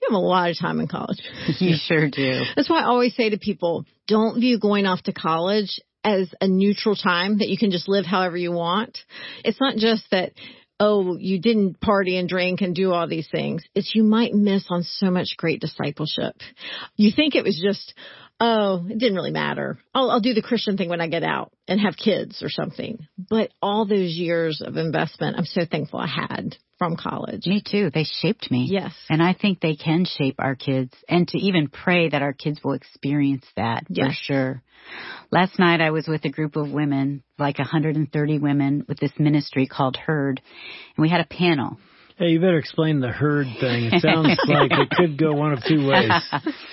you 0.00 0.08
have 0.10 0.16
a 0.16 0.18
lot 0.18 0.50
of 0.50 0.58
time 0.58 0.80
in 0.80 0.88
college. 0.88 1.20
You 1.60 1.76
sure 1.76 2.10
do. 2.10 2.42
That's 2.56 2.68
why 2.68 2.80
I 2.80 2.86
always 2.86 3.14
say 3.14 3.30
to 3.30 3.38
people, 3.38 3.84
don't 4.06 4.40
view 4.40 4.58
going 4.58 4.86
off 4.86 5.02
to 5.04 5.12
college 5.12 5.80
as 6.02 6.32
a 6.40 6.46
neutral 6.46 6.94
time 6.94 7.38
that 7.38 7.48
you 7.48 7.56
can 7.56 7.70
just 7.70 7.88
live 7.88 8.04
however 8.04 8.36
you 8.36 8.52
want. 8.52 8.98
It's 9.44 9.60
not 9.60 9.76
just 9.76 10.04
that 10.10 10.32
oh, 10.80 11.16
you 11.18 11.40
didn't 11.40 11.80
party 11.80 12.16
and 12.18 12.28
drink 12.28 12.60
and 12.60 12.74
do 12.74 12.92
all 12.92 13.06
these 13.06 13.28
things. 13.30 13.62
It's 13.74 13.92
you 13.94 14.02
might 14.02 14.34
miss 14.34 14.66
on 14.70 14.82
so 14.82 15.10
much 15.10 15.36
great 15.36 15.60
discipleship. 15.60 16.34
You 16.96 17.12
think 17.14 17.34
it 17.34 17.44
was 17.44 17.60
just, 17.62 17.94
oh, 18.44 18.84
it 18.88 18.98
didn't 18.98 19.14
really 19.14 19.30
matter. 19.30 19.78
I'll, 19.94 20.10
I'll 20.10 20.20
do 20.20 20.34
the 20.34 20.42
Christian 20.42 20.76
thing 20.76 20.88
when 20.90 21.00
I 21.00 21.08
get 21.08 21.22
out 21.22 21.52
and 21.66 21.80
have 21.80 21.96
kids 21.96 22.42
or 22.42 22.50
something. 22.50 23.06
But 23.16 23.50
all 23.62 23.86
those 23.86 24.10
years 24.12 24.60
of 24.64 24.76
investment, 24.76 25.36
I'm 25.38 25.46
so 25.46 25.62
thankful 25.64 25.98
I 25.98 26.06
had 26.08 26.56
from 26.78 26.96
college. 26.96 27.46
Me 27.46 27.62
too. 27.66 27.90
They 27.90 28.04
shaped 28.04 28.50
me. 28.50 28.68
Yes. 28.70 28.92
And 29.08 29.22
I 29.22 29.32
think 29.32 29.60
they 29.60 29.76
can 29.76 30.04
shape 30.04 30.36
our 30.38 30.54
kids 30.54 30.92
and 31.08 31.26
to 31.28 31.38
even 31.38 31.68
pray 31.68 32.10
that 32.10 32.20
our 32.22 32.32
kids 32.34 32.60
will 32.62 32.74
experience 32.74 33.46
that 33.56 33.84
Yes. 33.88 34.08
for 34.08 34.12
sure. 34.12 34.62
Last 35.30 35.58
night 35.58 35.80
I 35.80 35.90
was 35.92 36.06
with 36.06 36.24
a 36.26 36.30
group 36.30 36.56
of 36.56 36.70
women, 36.70 37.22
like 37.38 37.58
130 37.58 38.38
women 38.38 38.84
with 38.86 38.98
this 38.98 39.12
ministry 39.18 39.66
called 39.66 39.96
Herd, 39.96 40.42
and 40.96 41.02
we 41.02 41.08
had 41.08 41.20
a 41.22 41.26
panel. 41.26 41.78
Hey, 42.16 42.26
you 42.26 42.40
better 42.40 42.58
explain 42.58 43.00
the 43.00 43.08
herd 43.08 43.46
thing. 43.60 43.90
It 43.92 44.00
sounds 44.00 44.28
like 44.46 44.70
it 44.70 44.90
could 44.90 45.18
go 45.18 45.32
one 45.32 45.52
of 45.52 45.64
two 45.66 45.84
ways. 45.88 46.10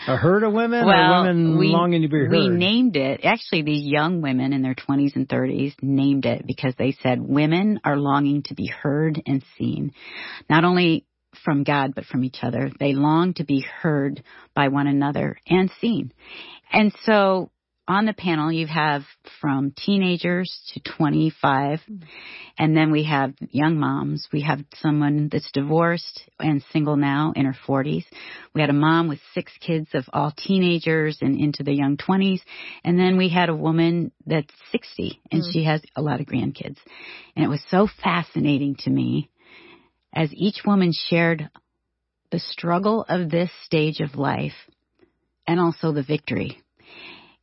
A 0.07 0.15
herd 0.15 0.43
of 0.43 0.53
women 0.53 0.85
well, 0.85 1.13
or 1.13 1.23
women 1.23 1.57
we, 1.57 1.67
longing 1.67 2.03
to 2.03 2.07
be 2.09 2.17
heard? 2.17 2.29
we 2.29 2.47
named 2.49 2.95
it, 2.95 3.21
actually 3.23 3.63
these 3.63 3.83
young 3.83 4.21
women 4.21 4.53
in 4.53 4.61
their 4.61 4.75
20s 4.75 5.15
and 5.15 5.27
30s 5.27 5.73
named 5.81 6.25
it 6.25 6.45
because 6.45 6.75
they 6.77 6.95
said 7.01 7.19
women 7.19 7.79
are 7.83 7.97
longing 7.97 8.43
to 8.43 8.53
be 8.53 8.67
heard 8.67 9.19
and 9.25 9.43
seen. 9.57 9.93
Not 10.47 10.63
only 10.63 11.05
from 11.43 11.63
God, 11.63 11.93
but 11.95 12.05
from 12.05 12.23
each 12.23 12.39
other. 12.43 12.71
They 12.79 12.93
long 12.93 13.33
to 13.35 13.43
be 13.43 13.61
heard 13.61 14.23
by 14.53 14.67
one 14.67 14.87
another 14.87 15.37
and 15.47 15.71
seen. 15.79 16.11
And 16.71 16.93
so 17.03 17.51
on 17.91 18.05
the 18.05 18.13
panel, 18.13 18.51
you 18.51 18.67
have 18.67 19.03
from 19.41 19.73
teenagers 19.75 20.49
to 20.73 20.79
25, 20.97 21.81
and 22.57 22.75
then 22.75 22.89
we 22.89 23.03
have 23.03 23.33
young 23.49 23.77
moms. 23.77 24.27
We 24.31 24.41
have 24.43 24.61
someone 24.75 25.27
that's 25.29 25.51
divorced 25.51 26.21
and 26.39 26.63
single 26.71 26.95
now 26.95 27.33
in 27.35 27.45
her 27.45 27.55
40s. 27.67 28.05
We 28.55 28.61
had 28.61 28.69
a 28.69 28.73
mom 28.73 29.09
with 29.09 29.19
six 29.33 29.51
kids 29.59 29.89
of 29.93 30.05
all 30.13 30.31
teenagers 30.31 31.17
and 31.21 31.37
into 31.37 31.63
the 31.63 31.73
young 31.73 31.97
20s. 31.97 32.39
And 32.85 32.97
then 32.97 33.17
we 33.17 33.27
had 33.27 33.49
a 33.49 33.55
woman 33.55 34.13
that's 34.25 34.53
60 34.71 35.19
and 35.29 35.41
mm. 35.41 35.51
she 35.51 35.65
has 35.65 35.81
a 35.95 36.01
lot 36.01 36.21
of 36.21 36.27
grandkids. 36.27 36.77
And 37.35 37.43
it 37.43 37.49
was 37.49 37.61
so 37.69 37.89
fascinating 38.01 38.75
to 38.79 38.89
me 38.89 39.29
as 40.13 40.29
each 40.33 40.61
woman 40.65 40.93
shared 40.93 41.49
the 42.31 42.39
struggle 42.39 43.05
of 43.09 43.29
this 43.29 43.51
stage 43.65 43.99
of 43.99 44.15
life 44.15 44.53
and 45.45 45.59
also 45.59 45.91
the 45.91 46.03
victory. 46.03 46.61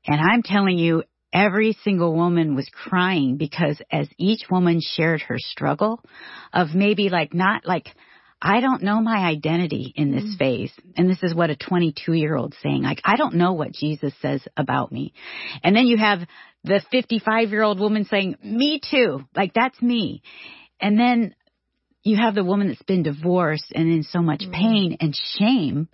And 0.09 0.21
I'm 0.21 0.43
telling 0.43 0.79
you, 0.79 1.05
every 1.33 1.77
single 1.85 2.15
woman 2.15 2.55
was 2.57 2.69
crying 2.73 3.37
because 3.37 3.81
as 3.93 4.09
each 4.17 4.45
woman 4.51 4.81
shared 4.81 5.21
her 5.23 5.39
struggle 5.39 6.03
of 6.53 6.75
maybe 6.75 7.11
like 7.11 7.35
not 7.35 7.67
like, 7.67 7.89
I 8.41 8.61
don't 8.61 8.83
know 8.83 9.03
my 9.03 9.27
identity 9.27 9.93
in 9.95 10.11
this 10.11 10.25
mm. 10.25 10.39
phase. 10.39 10.73
And 10.97 11.11
this 11.11 11.23
is 11.23 11.35
what 11.35 11.51
a 11.51 11.57
22 11.57 12.15
year 12.15 12.35
old 12.35 12.55
saying, 12.63 12.83
like, 12.83 13.03
I 13.05 13.17
don't 13.17 13.35
know 13.35 13.53
what 13.53 13.73
Jesus 13.73 14.15
says 14.23 14.43
about 14.57 14.91
me. 14.91 15.13
And 15.63 15.77
then 15.77 15.87
you 15.87 15.99
have 15.99 16.21
the 16.65 16.81
55 16.91 17.51
year 17.51 17.63
old 17.63 17.79
woman 17.79 18.07
saying, 18.07 18.37
me 18.43 18.81
too. 18.91 19.25
Like, 19.37 19.53
that's 19.55 19.81
me. 19.83 20.23
And 20.81 20.99
then 20.99 21.35
you 22.03 22.17
have 22.17 22.35
the 22.35 22.45
woman 22.45 22.69
that's 22.69 22.83
been 22.83 23.03
divorced 23.03 23.73
and 23.75 23.93
in 23.93 24.05
so 24.05 24.23
much 24.23 24.41
mm. 24.41 24.53
pain 24.53 24.97
and 25.01 25.15
shame 25.39 25.89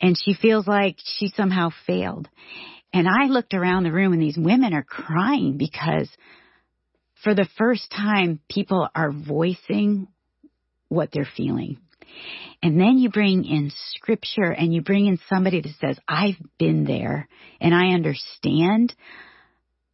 and 0.00 0.16
she 0.22 0.34
feels 0.34 0.66
like 0.66 0.96
she 1.04 1.28
somehow 1.28 1.70
failed. 1.86 2.28
And 2.92 3.08
I 3.08 3.26
looked 3.26 3.54
around 3.54 3.84
the 3.84 3.92
room 3.92 4.12
and 4.12 4.22
these 4.22 4.38
women 4.38 4.74
are 4.74 4.82
crying 4.82 5.56
because 5.56 6.08
for 7.22 7.34
the 7.34 7.48
first 7.56 7.90
time 7.90 8.40
people 8.48 8.88
are 8.94 9.12
voicing 9.12 10.08
what 10.88 11.10
they're 11.12 11.28
feeling. 11.36 11.78
And 12.62 12.78
then 12.78 12.98
you 12.98 13.10
bring 13.10 13.44
in 13.44 13.70
scripture 13.94 14.50
and 14.50 14.74
you 14.74 14.82
bring 14.82 15.06
in 15.06 15.18
somebody 15.28 15.60
that 15.60 15.74
says, 15.80 15.98
I've 16.08 16.36
been 16.58 16.84
there 16.84 17.28
and 17.60 17.74
I 17.74 17.94
understand. 17.94 18.94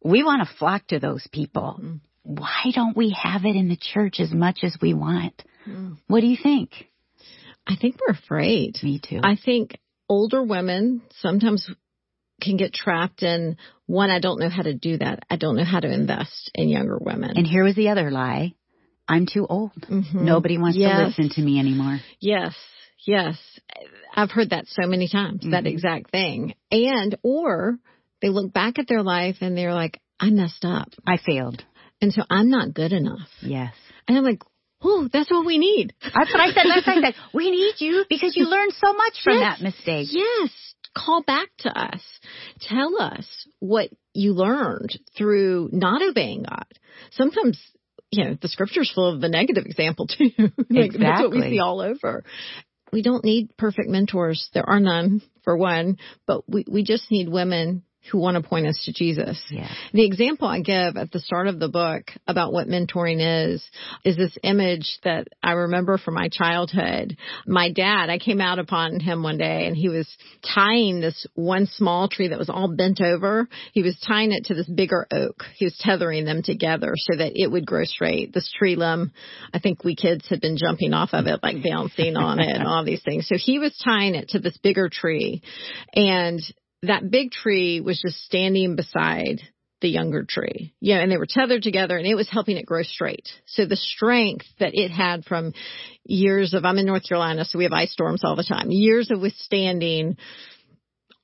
We 0.03 0.23
want 0.23 0.47
to 0.47 0.55
flock 0.57 0.87
to 0.87 0.99
those 0.99 1.25
people. 1.31 1.79
Mm-hmm. 1.79 1.95
Why 2.23 2.71
don't 2.73 2.97
we 2.97 3.15
have 3.21 3.45
it 3.45 3.55
in 3.55 3.69
the 3.69 3.77
church 3.77 4.19
as 4.19 4.31
much 4.31 4.59
as 4.63 4.75
we 4.81 4.93
want? 4.93 5.41
Mm. 5.65 5.97
What 6.07 6.21
do 6.21 6.27
you 6.27 6.37
think? 6.41 6.71
I 7.65 7.75
think 7.79 7.95
we're 7.99 8.15
afraid. 8.15 8.75
Me 8.83 8.99
too. 8.99 9.21
I 9.23 9.37
think 9.43 9.77
older 10.09 10.43
women 10.43 11.01
sometimes 11.19 11.69
can 12.41 12.57
get 12.57 12.73
trapped 12.73 13.23
in 13.23 13.57
one, 13.85 14.09
I 14.09 14.19
don't 14.19 14.39
know 14.39 14.49
how 14.49 14.63
to 14.63 14.73
do 14.73 14.97
that. 14.97 15.23
I 15.29 15.37
don't 15.37 15.55
know 15.55 15.63
how 15.63 15.79
to 15.79 15.91
invest 15.91 16.51
in 16.53 16.69
younger 16.69 16.97
women. 16.99 17.31
And 17.35 17.47
here 17.47 17.63
was 17.63 17.75
the 17.75 17.89
other 17.89 18.11
lie. 18.11 18.53
I'm 19.07 19.25
too 19.25 19.47
old. 19.47 19.71
Mm-hmm. 19.89 20.25
Nobody 20.25 20.57
wants 20.57 20.77
to 20.77 21.05
listen 21.05 21.29
to 21.29 21.41
me 21.41 21.59
anymore. 21.59 21.99
Yes, 22.19 22.53
yes. 23.05 23.37
I've 24.13 24.31
heard 24.31 24.49
that 24.49 24.65
so 24.67 24.87
many 24.87 25.07
times, 25.07 25.43
that 25.43 25.63
mm-hmm. 25.63 25.67
exact 25.67 26.11
thing. 26.11 26.55
And, 26.71 27.17
or 27.23 27.77
they 28.21 28.29
look 28.29 28.51
back 28.51 28.79
at 28.79 28.87
their 28.87 29.03
life 29.03 29.37
and 29.41 29.57
they're 29.57 29.73
like, 29.73 30.01
I 30.19 30.29
messed 30.29 30.65
up. 30.65 30.89
I 31.05 31.17
failed. 31.17 31.63
And 32.01 32.11
so 32.11 32.23
I'm 32.29 32.49
not 32.49 32.73
good 32.73 32.91
enough. 32.91 33.29
Yes. 33.41 33.73
And 34.07 34.17
I'm 34.17 34.23
like, 34.23 34.41
oh, 34.81 35.07
that's 35.11 35.31
what 35.31 35.45
we 35.45 35.57
need. 35.57 35.93
That's 36.01 36.31
what 36.31 36.41
I 36.41 36.51
said 36.51 36.65
last 36.65 36.87
night. 36.87 36.97
I 36.97 37.01
said, 37.11 37.15
we 37.33 37.49
need 37.51 37.75
you 37.79 38.05
because 38.09 38.35
you 38.35 38.45
learned 38.45 38.73
so 38.73 38.93
much 38.93 39.13
from 39.23 39.37
Yes. 39.37 39.57
that 39.57 39.63
mistake. 39.63 40.07
Yes. 40.11 40.49
Call 40.97 41.23
back 41.23 41.49
to 41.59 41.69
us. 41.69 42.01
Tell 42.61 43.01
us 43.01 43.25
what 43.59 43.89
you 44.13 44.33
learned 44.33 44.99
through 45.17 45.69
not 45.71 46.01
obeying 46.01 46.43
God. 46.43 46.65
Sometimes, 47.11 47.59
you 48.11 48.23
know, 48.23 48.37
the 48.41 48.47
scripture's 48.47 48.91
full 48.93 49.13
of 49.13 49.21
the 49.21 49.29
negative 49.29 49.65
example 49.65 50.07
too. 50.07 50.31
Like, 50.69 50.93
That's 50.93 51.21
what 51.21 51.31
we 51.31 51.41
see 51.41 51.59
all 51.59 51.81
over. 51.81 52.23
We 52.91 53.01
don't 53.01 53.23
need 53.23 53.55
perfect 53.57 53.89
mentors. 53.89 54.49
There 54.53 54.67
are 54.67 54.79
none 54.79 55.21
for 55.43 55.57
one, 55.57 55.97
but 56.25 56.47
we, 56.49 56.65
we 56.67 56.83
just 56.83 57.11
need 57.11 57.29
women 57.29 57.83
who 58.11 58.19
want 58.19 58.41
to 58.41 58.47
point 58.47 58.67
us 58.67 58.81
to 58.85 58.93
Jesus. 58.93 59.41
Yeah. 59.49 59.69
The 59.93 60.05
example 60.05 60.47
I 60.47 60.61
give 60.61 60.97
at 60.97 61.11
the 61.11 61.19
start 61.19 61.47
of 61.47 61.59
the 61.59 61.69
book 61.69 62.11
about 62.27 62.53
what 62.53 62.67
mentoring 62.67 63.53
is, 63.53 63.63
is 64.03 64.17
this 64.17 64.37
image 64.43 64.99
that 65.03 65.27
I 65.43 65.53
remember 65.53 65.97
from 65.97 66.13
my 66.13 66.29
childhood. 66.29 67.17
My 67.45 67.71
dad, 67.71 68.09
I 68.09 68.17
came 68.17 68.41
out 68.41 68.59
upon 68.59 68.99
him 68.99 69.23
one 69.23 69.37
day 69.37 69.65
and 69.65 69.75
he 69.75 69.89
was 69.89 70.07
tying 70.53 70.99
this 70.99 71.25
one 71.35 71.65
small 71.65 72.07
tree 72.07 72.29
that 72.29 72.39
was 72.39 72.49
all 72.49 72.73
bent 72.73 73.01
over. 73.01 73.47
He 73.73 73.83
was 73.83 73.97
tying 74.07 74.31
it 74.31 74.45
to 74.45 74.53
this 74.53 74.69
bigger 74.69 75.07
oak. 75.11 75.43
He 75.55 75.65
was 75.65 75.77
tethering 75.79 76.25
them 76.25 76.41
together 76.43 76.93
so 76.95 77.17
that 77.17 77.33
it 77.35 77.51
would 77.51 77.65
grow 77.65 77.83
straight. 77.83 78.33
This 78.33 78.51
tree 78.57 78.75
limb, 78.75 79.11
I 79.53 79.59
think 79.59 79.83
we 79.83 79.95
kids 79.95 80.27
had 80.29 80.41
been 80.41 80.57
jumping 80.57 80.93
off 80.93 81.09
of 81.13 81.27
it, 81.27 81.41
like 81.43 81.63
bouncing 81.63 82.15
on 82.15 82.39
it 82.39 82.55
and 82.55 82.67
all 82.67 82.83
these 82.83 83.03
things. 83.03 83.27
So 83.27 83.35
he 83.37 83.59
was 83.59 83.75
tying 83.83 84.15
it 84.15 84.29
to 84.29 84.39
this 84.39 84.57
bigger 84.57 84.89
tree 84.89 85.41
and 85.93 86.41
that 86.83 87.09
big 87.09 87.31
tree 87.31 87.81
was 87.81 87.99
just 87.99 88.23
standing 88.23 88.75
beside 88.75 89.41
the 89.81 89.89
younger 89.89 90.25
tree. 90.27 90.73
Yeah, 90.79 90.97
and 90.97 91.11
they 91.11 91.17
were 91.17 91.27
tethered 91.27 91.61
together 91.61 91.97
and 91.97 92.07
it 92.07 92.15
was 92.15 92.29
helping 92.29 92.57
it 92.57 92.65
grow 92.65 92.83
straight. 92.83 93.27
So 93.45 93.65
the 93.65 93.75
strength 93.75 94.45
that 94.59 94.71
it 94.73 94.89
had 94.89 95.25
from 95.25 95.53
years 96.03 96.53
of, 96.53 96.65
I'm 96.65 96.77
in 96.77 96.85
North 96.85 97.07
Carolina, 97.07 97.45
so 97.45 97.57
we 97.57 97.65
have 97.65 97.73
ice 97.73 97.91
storms 97.91 98.23
all 98.23 98.35
the 98.35 98.43
time, 98.43 98.71
years 98.71 99.11
of 99.11 99.21
withstanding 99.21 100.17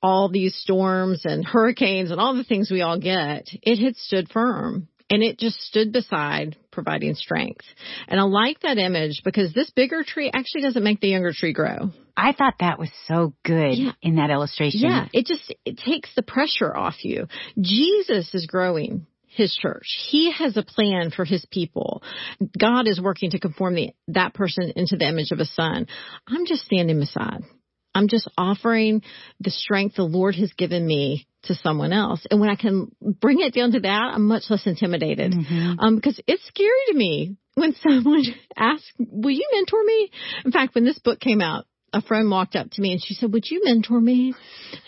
all 0.02 0.28
these 0.28 0.54
storms 0.54 1.22
and 1.24 1.44
hurricanes 1.44 2.10
and 2.10 2.20
all 2.20 2.34
the 2.36 2.44
things 2.44 2.70
we 2.70 2.82
all 2.82 2.98
get, 3.00 3.48
it 3.62 3.82
had 3.82 3.96
stood 3.96 4.28
firm. 4.30 4.86
And 5.10 5.22
it 5.22 5.38
just 5.38 5.60
stood 5.60 5.92
beside 5.92 6.56
providing 6.72 7.14
strength. 7.14 7.64
And 8.08 8.18
I 8.18 8.22
like 8.24 8.60
that 8.60 8.78
image 8.78 9.20
because 9.24 9.52
this 9.52 9.70
bigger 9.70 10.02
tree 10.02 10.30
actually 10.32 10.62
doesn't 10.62 10.82
make 10.82 11.00
the 11.00 11.08
younger 11.08 11.32
tree 11.32 11.52
grow. 11.52 11.90
I 12.16 12.32
thought 12.32 12.54
that 12.60 12.78
was 12.78 12.90
so 13.06 13.34
good 13.44 13.74
Yeah. 13.76 13.92
in 14.02 14.16
that 14.16 14.30
illustration. 14.30 14.80
Yeah, 14.80 15.06
it 15.12 15.26
just 15.26 15.52
it 15.64 15.78
takes 15.78 16.08
the 16.14 16.22
pressure 16.22 16.74
off 16.74 17.04
you. 17.04 17.26
Jesus 17.60 18.34
is 18.34 18.46
growing 18.46 19.06
his 19.26 19.54
church. 19.54 19.86
He 20.10 20.30
has 20.32 20.56
a 20.56 20.62
plan 20.62 21.10
for 21.10 21.24
his 21.24 21.44
people. 21.50 22.02
God 22.58 22.86
is 22.88 23.00
working 23.00 23.30
to 23.32 23.40
conform 23.40 23.74
the, 23.74 23.90
that 24.08 24.32
person 24.32 24.72
into 24.76 24.96
the 24.96 25.06
image 25.08 25.32
of 25.32 25.40
a 25.40 25.44
son. 25.44 25.86
I'm 26.26 26.46
just 26.46 26.64
standing 26.64 27.00
beside. 27.00 27.42
I'm 27.94 28.08
just 28.08 28.30
offering 28.38 29.02
the 29.40 29.50
strength 29.50 29.96
the 29.96 30.04
Lord 30.04 30.34
has 30.36 30.52
given 30.54 30.86
me 30.86 31.26
to 31.46 31.54
someone 31.54 31.92
else. 31.92 32.24
And 32.30 32.40
when 32.40 32.50
I 32.50 32.56
can 32.56 32.94
bring 33.00 33.40
it 33.40 33.54
down 33.54 33.72
to 33.72 33.80
that, 33.80 34.12
I'm 34.14 34.26
much 34.26 34.44
less 34.48 34.66
intimidated. 34.66 35.34
Um, 35.78 35.96
because 35.96 36.20
it's 36.26 36.46
scary 36.46 36.70
to 36.88 36.94
me 36.94 37.36
when 37.54 37.74
someone 37.82 38.22
asks, 38.56 38.90
will 38.98 39.30
you 39.30 39.48
mentor 39.52 39.84
me? 39.84 40.10
In 40.44 40.52
fact, 40.52 40.74
when 40.74 40.84
this 40.84 40.98
book 40.98 41.20
came 41.20 41.40
out, 41.40 41.66
a 41.94 42.02
friend 42.02 42.30
walked 42.30 42.56
up 42.56 42.70
to 42.72 42.82
me 42.82 42.92
and 42.92 43.02
she 43.02 43.14
said, 43.14 43.32
"Would 43.32 43.48
you 43.48 43.62
mentor 43.64 44.00
me?" 44.00 44.34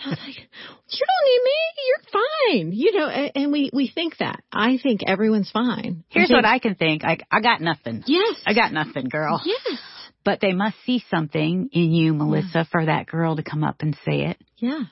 I 0.05 0.11
was 0.11 0.19
like, 0.27 0.37
"You 0.37 1.07
don't 1.07 1.25
need 1.25 1.43
me. 1.45 1.53
You're 1.87 2.23
fine." 2.23 2.73
You 2.73 2.99
know, 2.99 3.07
and, 3.07 3.33
and 3.35 3.53
we 3.53 3.71
we 3.73 3.89
think 3.95 4.19
that. 4.19 4.43
I 4.53 4.79
think 4.83 5.03
everyone's 5.07 5.51
fine. 5.51 6.05
Here's 6.09 6.25
I 6.25 6.35
think, 6.35 6.37
what 6.37 6.45
I 6.45 6.59
can 6.59 6.75
think. 6.75 7.05
I 7.05 7.19
I 7.31 7.41
got 7.41 7.61
nothing. 7.61 8.03
Yes. 8.07 8.37
I 8.45 8.55
got 8.55 8.73
nothing, 8.73 9.09
girl. 9.09 9.41
Yes. 9.45 9.79
But 10.25 10.41
they 10.41 10.53
must 10.53 10.75
see 10.85 11.05
something 11.09 11.69
in 11.71 11.93
you, 11.93 12.13
Melissa, 12.13 12.67
for 12.73 12.85
that 12.85 13.07
girl 13.07 13.37
to 13.37 13.45
come 13.45 13.63
up 13.63 13.77
and 13.83 13.97
say 14.05 14.23
it. 14.23 14.39
Yeah. 14.57 14.83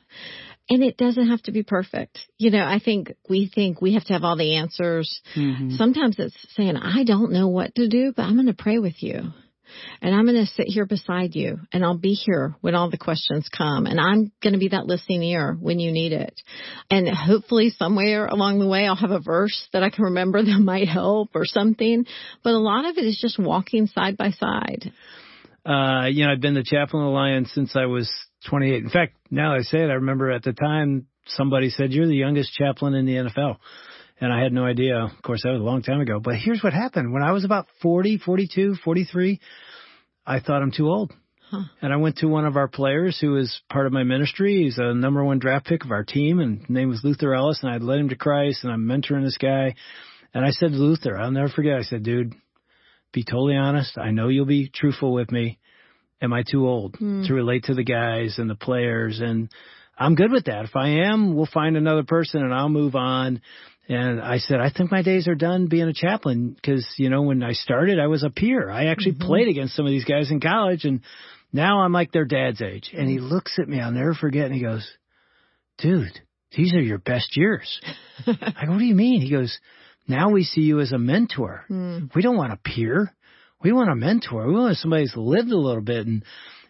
And 0.70 0.82
it 0.82 0.96
doesn't 0.96 1.28
have 1.28 1.42
to 1.42 1.52
be 1.52 1.62
perfect. 1.62 2.18
You 2.38 2.50
know, 2.50 2.64
I 2.64 2.80
think 2.82 3.14
we 3.28 3.50
think 3.54 3.82
we 3.82 3.94
have 3.94 4.04
to 4.04 4.14
have 4.14 4.24
all 4.24 4.36
the 4.36 4.56
answers. 4.56 5.20
Mhm. 5.34 5.76
Sometimes 5.76 6.16
it's 6.18 6.36
saying, 6.54 6.76
I 6.76 7.04
don't 7.04 7.32
know 7.32 7.48
what 7.48 7.74
to 7.74 7.88
do, 7.88 8.12
but 8.16 8.22
I'm 8.22 8.34
going 8.34 8.46
to 8.46 8.54
pray 8.54 8.78
with 8.78 9.02
you. 9.02 9.32
And 10.00 10.14
I'm 10.14 10.24
going 10.24 10.44
to 10.44 10.52
sit 10.52 10.66
here 10.66 10.86
beside 10.86 11.34
you 11.34 11.60
and 11.72 11.84
I'll 11.84 11.98
be 11.98 12.12
here 12.12 12.54
when 12.60 12.74
all 12.74 12.90
the 12.90 12.98
questions 12.98 13.48
come 13.48 13.86
and 13.86 13.98
I'm 14.00 14.30
going 14.42 14.52
to 14.52 14.58
be 14.58 14.68
that 14.68 14.86
listening 14.86 15.22
ear 15.22 15.56
when 15.58 15.78
you 15.78 15.90
need 15.90 16.12
it. 16.12 16.40
And 16.90 17.08
hopefully 17.08 17.70
somewhere 17.70 18.26
along 18.26 18.58
the 18.58 18.68
way 18.68 18.86
I'll 18.86 18.96
have 18.96 19.10
a 19.10 19.20
verse 19.20 19.68
that 19.72 19.82
I 19.82 19.90
can 19.90 20.04
remember 20.04 20.42
that 20.44 20.60
might 20.60 20.88
help 20.88 21.30
or 21.34 21.44
something. 21.44 22.06
But 22.42 22.54
a 22.54 22.58
lot 22.58 22.84
of 22.84 22.98
it 22.98 23.04
is 23.04 23.18
just 23.20 23.38
walking 23.38 23.86
side 23.86 24.16
by 24.16 24.30
side. 24.30 24.92
Uh, 25.66 26.08
you 26.08 26.26
know, 26.26 26.32
I've 26.32 26.42
been 26.42 26.54
the 26.54 26.62
chaplain 26.62 27.02
of 27.02 27.06
the 27.08 27.12
Lions 27.14 27.50
since 27.54 27.74
I 27.74 27.86
was 27.86 28.12
28. 28.48 28.84
In 28.84 28.90
fact, 28.90 29.16
now 29.30 29.54
I 29.54 29.60
say 29.62 29.78
it, 29.78 29.90
I 29.90 29.94
remember 29.94 30.30
at 30.30 30.42
the 30.42 30.52
time 30.52 31.06
somebody 31.26 31.70
said, 31.70 31.92
you're 31.92 32.06
the 32.06 32.16
youngest 32.16 32.52
chaplain 32.54 32.94
in 32.94 33.06
the 33.06 33.14
NFL. 33.14 33.56
And 34.20 34.32
I 34.32 34.40
had 34.40 34.52
no 34.52 34.64
idea. 34.64 34.98
Of 34.98 35.22
course, 35.22 35.42
that 35.42 35.50
was 35.50 35.60
a 35.60 35.64
long 35.64 35.82
time 35.82 36.00
ago. 36.00 36.20
But 36.20 36.36
here's 36.36 36.62
what 36.62 36.72
happened. 36.72 37.12
When 37.12 37.22
I 37.22 37.32
was 37.32 37.44
about 37.44 37.66
40, 37.82 38.18
42, 38.18 38.76
43, 38.84 39.40
I 40.24 40.40
thought 40.40 40.62
I'm 40.62 40.70
too 40.70 40.88
old. 40.88 41.12
Huh. 41.50 41.64
And 41.82 41.92
I 41.92 41.96
went 41.96 42.18
to 42.18 42.26
one 42.26 42.46
of 42.46 42.56
our 42.56 42.68
players 42.68 43.18
who 43.20 43.32
was 43.32 43.60
part 43.68 43.86
of 43.86 43.92
my 43.92 44.04
ministry. 44.04 44.62
He's 44.62 44.78
a 44.78 44.94
number 44.94 45.24
one 45.24 45.40
draft 45.40 45.66
pick 45.66 45.84
of 45.84 45.90
our 45.90 46.04
team, 46.04 46.38
and 46.38 46.60
his 46.60 46.70
name 46.70 46.88
was 46.88 47.00
Luther 47.02 47.34
Elliss. 47.34 47.62
And 47.62 47.72
I'd 47.72 47.82
led 47.82 47.98
him 47.98 48.08
to 48.10 48.16
Christ, 48.16 48.62
and 48.62 48.72
I'm 48.72 48.86
mentoring 48.86 49.24
this 49.24 49.36
guy. 49.36 49.74
And 50.32 50.44
I 50.44 50.50
said 50.50 50.70
to 50.70 50.78
Luther, 50.78 51.18
I'll 51.18 51.30
never 51.30 51.48
forget. 51.48 51.78
I 51.78 51.82
said, 51.82 52.04
dude, 52.04 52.34
be 53.12 53.24
totally 53.24 53.56
honest. 53.56 53.98
I 53.98 54.10
know 54.10 54.28
you'll 54.28 54.46
be 54.46 54.68
truthful 54.68 55.12
with 55.12 55.30
me. 55.30 55.58
Am 56.22 56.32
I 56.32 56.42
too 56.42 56.66
old 56.68 56.96
Hmm. 56.96 57.24
to 57.24 57.34
relate 57.34 57.64
to 57.64 57.74
the 57.74 57.84
guys 57.84 58.38
and 58.38 58.48
the 58.48 58.54
players? 58.54 59.20
And 59.20 59.48
I'm 59.98 60.14
good 60.14 60.32
with 60.32 60.44
that. 60.46 60.64
If 60.64 60.74
I 60.76 60.88
am, 61.08 61.34
we'll 61.34 61.46
find 61.46 61.76
another 61.76 62.02
person 62.04 62.42
and 62.42 62.52
I'll 62.54 62.68
move 62.68 62.94
on. 62.96 63.40
And 63.88 64.20
I 64.20 64.38
said, 64.38 64.60
I 64.60 64.70
think 64.70 64.90
my 64.90 65.02
days 65.02 65.28
are 65.28 65.34
done 65.34 65.66
being 65.66 65.88
a 65.88 65.92
chaplain 65.92 66.54
because, 66.54 66.86
you 66.96 67.10
know, 67.10 67.22
when 67.22 67.42
I 67.42 67.52
started, 67.52 67.98
I 68.00 68.06
was 68.06 68.22
a 68.22 68.30
peer. 68.30 68.70
I 68.70 68.86
actually 68.86 69.12
Mm-hmm. 69.12 69.26
played 69.26 69.48
against 69.48 69.76
some 69.76 69.84
of 69.84 69.90
these 69.90 70.06
guys 70.06 70.30
in 70.30 70.40
college 70.40 70.84
and 70.84 71.00
now 71.52 71.80
I'm 71.80 71.92
like 71.92 72.10
their 72.10 72.24
dad's 72.24 72.62
age. 72.62 72.90
And 72.96 73.08
he 73.08 73.18
looks 73.18 73.58
at 73.60 73.68
me, 73.68 73.80
I'll 73.80 73.92
never 73.92 74.14
forget, 74.14 74.46
and 74.46 74.54
he 74.54 74.60
goes, 74.62 74.88
dude, 75.78 76.18
these 76.56 76.72
are 76.74 76.80
your 76.80 76.98
best 76.98 77.36
years. 77.36 77.80
I 78.26 78.64
go, 78.66 78.72
what 78.72 78.78
do 78.78 78.84
you 78.84 78.94
mean? 78.94 79.20
He 79.20 79.30
goes, 79.30 79.58
now 80.08 80.30
we 80.30 80.44
see 80.44 80.62
you 80.62 80.80
as 80.80 80.92
a 80.92 80.98
mentor. 80.98 81.64
Hmm. 81.68 82.06
We 82.14 82.22
don't 82.22 82.36
want 82.36 82.52
a 82.52 82.56
peer. 82.56 83.14
We 83.64 83.72
want 83.72 83.90
a 83.90 83.96
mentor. 83.96 84.46
We 84.46 84.54
want 84.54 84.76
somebody 84.76 85.02
who's 85.04 85.16
lived 85.16 85.50
a 85.50 85.58
little 85.58 85.82
bit 85.82 86.06
and 86.06 86.22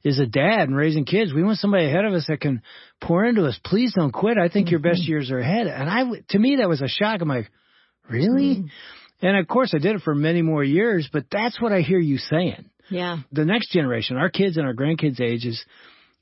is 0.04 0.18
a 0.18 0.26
dad 0.26 0.68
and 0.68 0.76
raising 0.76 1.04
kids. 1.04 1.32
We 1.34 1.42
want 1.42 1.58
somebody 1.58 1.86
ahead 1.86 2.04
of 2.04 2.12
us 2.12 2.26
that 2.28 2.40
can 2.40 2.62
pour 3.02 3.24
into 3.24 3.44
us. 3.46 3.58
Please 3.64 3.92
don't 3.94 4.12
quit. 4.12 4.38
I 4.38 4.48
think 4.48 4.70
your 4.70 4.80
best 4.80 5.02
mm-hmm. 5.02 5.10
years 5.10 5.30
are 5.30 5.38
ahead. 5.38 5.66
And 5.66 5.90
I, 5.90 6.04
to 6.30 6.38
me, 6.38 6.56
that 6.56 6.68
was 6.68 6.82
a 6.82 6.88
shock. 6.88 7.20
I'm 7.20 7.28
like, 7.28 7.50
really? 8.08 8.56
Mm-hmm. 8.56 9.26
And 9.26 9.38
of 9.38 9.48
course, 9.48 9.72
I 9.74 9.78
did 9.78 9.96
it 9.96 10.02
for 10.02 10.14
many 10.14 10.42
more 10.42 10.62
years, 10.62 11.08
but 11.12 11.24
that's 11.30 11.60
what 11.60 11.72
I 11.72 11.80
hear 11.80 11.98
you 11.98 12.18
saying. 12.18 12.70
Yeah. 12.90 13.18
The 13.32 13.44
next 13.44 13.72
generation, 13.72 14.16
our 14.16 14.28
kids 14.28 14.56
and 14.56 14.66
our 14.66 14.74
grandkids' 14.74 15.20
ages, 15.20 15.64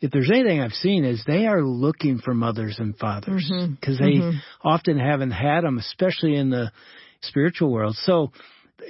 if 0.00 0.10
there's 0.10 0.30
anything 0.30 0.60
I've 0.60 0.72
seen 0.72 1.04
is 1.04 1.22
they 1.26 1.46
are 1.46 1.62
looking 1.62 2.18
for 2.18 2.34
mothers 2.34 2.76
and 2.78 2.96
fathers 2.96 3.50
mm-hmm. 3.52 3.74
because 3.74 3.98
they 3.98 4.14
Mhm. 4.14 4.40
often 4.62 4.98
haven't 4.98 5.32
had 5.32 5.62
them, 5.64 5.78
especially 5.78 6.36
in 6.36 6.50
the 6.50 6.72
spiritual 7.20 7.70
world. 7.70 7.96
So 7.96 8.32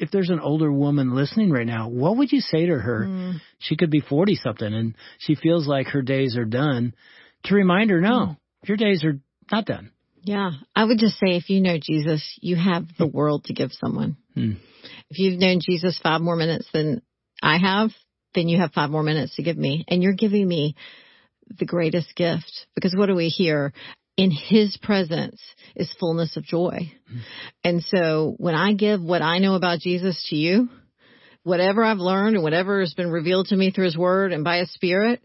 if 0.00 0.10
there's 0.10 0.30
an 0.30 0.40
older 0.40 0.72
woman 0.72 1.14
listening 1.14 1.50
right 1.50 1.66
now, 1.66 1.88
what 1.88 2.16
would 2.16 2.32
you 2.32 2.40
say 2.40 2.66
to 2.66 2.78
her? 2.78 3.06
Mm. 3.08 3.40
She 3.58 3.76
could 3.76 3.90
be 3.90 4.00
40 4.00 4.36
something 4.36 4.72
and 4.72 4.94
she 5.18 5.34
feels 5.34 5.66
like 5.66 5.88
her 5.88 6.02
days 6.02 6.36
are 6.36 6.44
done 6.44 6.94
to 7.44 7.54
remind 7.54 7.90
her, 7.90 8.00
no, 8.00 8.36
your 8.64 8.76
days 8.76 9.04
are 9.04 9.20
not 9.50 9.66
done. 9.66 9.90
Yeah. 10.22 10.52
I 10.74 10.84
would 10.84 10.98
just 10.98 11.18
say 11.18 11.36
if 11.36 11.50
you 11.50 11.60
know 11.60 11.78
Jesus, 11.80 12.38
you 12.40 12.56
have 12.56 12.86
the 12.98 13.06
world 13.06 13.44
to 13.44 13.54
give 13.54 13.70
someone. 13.72 14.16
Hmm. 14.34 14.52
If 15.10 15.18
you've 15.18 15.40
known 15.40 15.60
Jesus 15.60 15.98
five 16.02 16.20
more 16.20 16.36
minutes 16.36 16.68
than 16.72 17.02
I 17.42 17.58
have, 17.58 17.90
then 18.34 18.48
you 18.48 18.58
have 18.58 18.72
five 18.72 18.90
more 18.90 19.02
minutes 19.02 19.36
to 19.36 19.42
give 19.42 19.56
me. 19.56 19.84
And 19.88 20.02
you're 20.02 20.14
giving 20.14 20.46
me 20.46 20.76
the 21.58 21.66
greatest 21.66 22.14
gift 22.14 22.66
because 22.74 22.94
what 22.96 23.06
do 23.06 23.14
we 23.14 23.28
hear? 23.28 23.72
In 24.16 24.30
his 24.30 24.76
presence 24.76 25.40
is 25.74 25.92
fullness 25.98 26.36
of 26.36 26.44
joy. 26.44 26.92
And 27.64 27.82
so 27.82 28.34
when 28.36 28.54
I 28.54 28.74
give 28.74 29.02
what 29.02 29.22
I 29.22 29.38
know 29.38 29.54
about 29.54 29.80
Jesus 29.80 30.22
to 30.28 30.36
you, 30.36 30.68
whatever 31.42 31.82
I've 31.82 31.98
learned 31.98 32.36
and 32.36 32.42
whatever 32.42 32.80
has 32.80 32.94
been 32.94 33.10
revealed 33.10 33.48
to 33.48 33.56
me 33.56 33.70
through 33.70 33.86
his 33.86 33.96
word 33.96 34.32
and 34.32 34.44
by 34.44 34.58
his 34.58 34.72
spirit, 34.72 35.22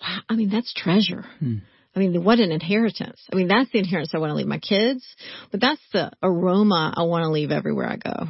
wow, 0.00 0.18
I 0.28 0.34
mean, 0.34 0.50
that's 0.50 0.72
treasure. 0.74 1.24
Hmm. 1.38 1.56
I 1.96 2.00
mean, 2.00 2.22
what 2.22 2.38
an 2.38 2.52
inheritance. 2.52 3.20
I 3.32 3.36
mean, 3.36 3.48
that's 3.48 3.72
the 3.72 3.78
inheritance 3.78 4.14
I 4.14 4.18
want 4.18 4.30
to 4.30 4.36
leave 4.36 4.46
my 4.46 4.60
kids, 4.60 5.04
but 5.50 5.60
that's 5.60 5.82
the 5.92 6.12
aroma 6.22 6.94
I 6.96 7.02
want 7.04 7.24
to 7.24 7.30
leave 7.30 7.50
everywhere 7.50 7.88
I 7.88 7.96
go. 7.96 8.28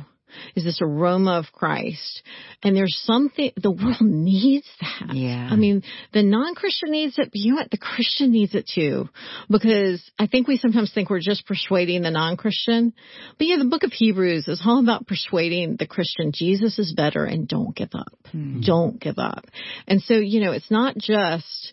Is 0.54 0.64
this 0.64 0.80
aroma 0.82 1.38
of 1.38 1.46
Christ? 1.52 2.22
And 2.62 2.76
there's 2.76 2.98
something, 3.04 3.52
the 3.56 3.70
world 3.70 3.96
needs 4.00 4.68
that. 4.80 5.14
Yeah. 5.14 5.48
I 5.50 5.56
mean, 5.56 5.82
the 6.12 6.22
non-Christian 6.22 6.90
needs 6.90 7.18
it, 7.18 7.30
but 7.30 7.36
you 7.36 7.52
know 7.52 7.56
what? 7.56 7.70
The 7.70 7.78
Christian 7.78 8.32
needs 8.32 8.54
it 8.54 8.70
too. 8.72 9.08
Because 9.48 10.02
I 10.18 10.26
think 10.26 10.48
we 10.48 10.56
sometimes 10.56 10.92
think 10.92 11.10
we're 11.10 11.20
just 11.20 11.46
persuading 11.46 12.02
the 12.02 12.10
non-Christian. 12.10 12.92
But 13.38 13.46
yeah, 13.46 13.56
the 13.58 13.64
book 13.64 13.82
of 13.82 13.92
Hebrews 13.92 14.48
is 14.48 14.62
all 14.64 14.80
about 14.80 15.06
persuading 15.06 15.76
the 15.78 15.86
Christian 15.86 16.32
Jesus 16.32 16.78
is 16.78 16.94
better 16.96 17.24
and 17.24 17.48
don't 17.48 17.74
give 17.74 17.90
up. 17.94 18.18
Hmm. 18.30 18.60
Don't 18.60 19.00
give 19.00 19.18
up. 19.18 19.44
And 19.86 20.02
so, 20.02 20.14
you 20.14 20.40
know, 20.40 20.52
it's 20.52 20.70
not 20.70 20.96
just 20.96 21.72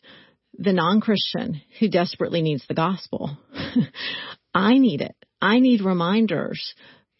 the 0.58 0.74
non-Christian 0.74 1.62
who 1.80 1.89
desperately 1.89 2.41
needs 2.41 2.65
the 2.68 2.74
gospel. 2.74 3.38
I 4.54 4.78
need 4.78 5.02
it. 5.02 5.15
I 5.41 5.60
need 5.60 5.82
reminders. 5.82 6.74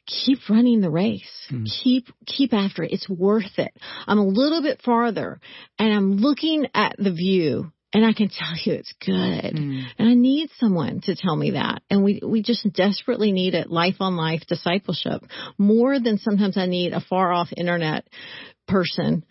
Keep 0.08 0.50
running 0.50 0.82
the 0.82 0.90
race. 0.90 1.24
Hmm. 1.50 1.66
Keep, 1.66 2.08
keep 2.26 2.54
after 2.54 2.84
it. 2.84 2.92
It's 2.92 3.10
worth 3.10 3.58
it. 3.58 3.72
I'm 4.08 4.20
a 4.20 4.26
little 4.26 4.62
bit 4.62 4.82
farther 4.84 5.40
and 5.80 5.94
I'm 5.94 6.18
looking 6.18 6.68
at 6.74 6.96
the 6.98 7.12
view 7.12 7.72
and 7.96 8.06
I 8.06 8.12
can 8.12 8.30
tell 8.30 8.56
you 8.64 8.74
it's 8.74 8.94
good. 9.00 9.58
Hmm. 9.58 9.80
And 9.98 10.10
I 10.10 10.14
need 10.14 10.50
someone 10.60 11.02
to 11.06 11.16
tell 11.16 11.36
me 11.36 11.52
that. 11.52 11.82
And 11.90 12.04
we, 12.04 12.20
we 12.24 12.44
just 12.44 12.72
desperately 12.74 13.32
need 13.32 13.56
it 13.56 13.72
life 13.72 13.96
on 14.00 14.18
life 14.18 14.42
discipleship 14.48 15.22
more 15.58 16.00
than 16.00 16.18
sometimes 16.18 16.58
I 16.58 16.66
need 16.66 16.94
a 16.94 17.02
far 17.02 17.32
off 17.32 17.50
internet 17.56 18.08
person 18.68 19.24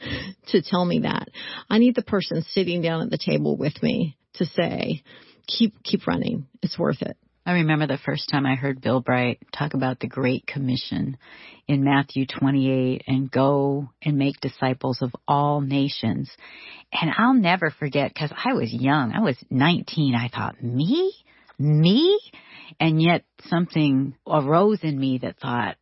to 0.48 0.62
tell 0.62 0.84
me 0.84 1.00
that. 1.00 1.28
I 1.68 1.78
need 1.78 1.94
the 1.94 2.02
person 2.02 2.42
sitting 2.50 2.80
down 2.82 3.02
at 3.02 3.10
the 3.10 3.18
table 3.18 3.56
with 3.56 3.82
me 3.82 4.16
to 4.34 4.46
say, 4.46 5.02
keep, 5.46 5.82
keep 5.82 6.06
running. 6.06 6.46
It's 6.62 6.78
worth 6.78 7.02
it. 7.02 7.16
I 7.46 7.52
remember 7.52 7.86
the 7.86 7.98
first 7.98 8.30
time 8.30 8.46
I 8.46 8.54
heard 8.54 8.80
Bill 8.80 9.00
Bright 9.00 9.38
talk 9.54 9.74
about 9.74 10.00
the 10.00 10.06
Great 10.06 10.46
Commission 10.46 11.18
in 11.68 11.84
Matthew 11.84 12.24
28 12.26 13.02
and 13.06 13.30
go 13.30 13.90
and 14.02 14.16
make 14.16 14.40
disciples 14.40 15.02
of 15.02 15.14
all 15.28 15.60
nations. 15.60 16.30
And 16.90 17.10
I'll 17.18 17.34
never 17.34 17.68
forget 17.68 18.14
because 18.14 18.32
I 18.32 18.54
was 18.54 18.72
young. 18.72 19.12
I 19.12 19.20
was 19.20 19.36
19. 19.50 20.14
I 20.14 20.28
thought, 20.28 20.62
me? 20.62 21.12
Me? 21.58 22.18
And 22.80 23.02
yet 23.02 23.24
something 23.48 24.14
arose 24.26 24.78
in 24.82 24.98
me 24.98 25.18
that 25.18 25.38
thought, 25.38 25.76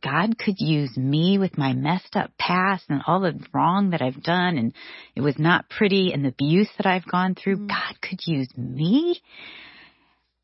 God 0.00 0.38
could 0.38 0.56
use 0.58 0.96
me 0.96 1.38
with 1.38 1.58
my 1.58 1.72
messed 1.72 2.14
up 2.14 2.30
past 2.38 2.84
and 2.88 3.02
all 3.06 3.20
the 3.20 3.40
wrong 3.52 3.90
that 3.90 4.02
I've 4.02 4.22
done 4.22 4.56
and 4.56 4.72
it 5.16 5.20
was 5.20 5.36
not 5.36 5.68
pretty 5.68 6.12
and 6.12 6.24
the 6.24 6.28
abuse 6.28 6.68
that 6.76 6.86
I've 6.86 7.06
gone 7.06 7.34
through. 7.34 7.56
Mm. 7.58 7.68
God 7.68 8.00
could 8.00 8.20
use 8.24 8.48
me. 8.56 9.20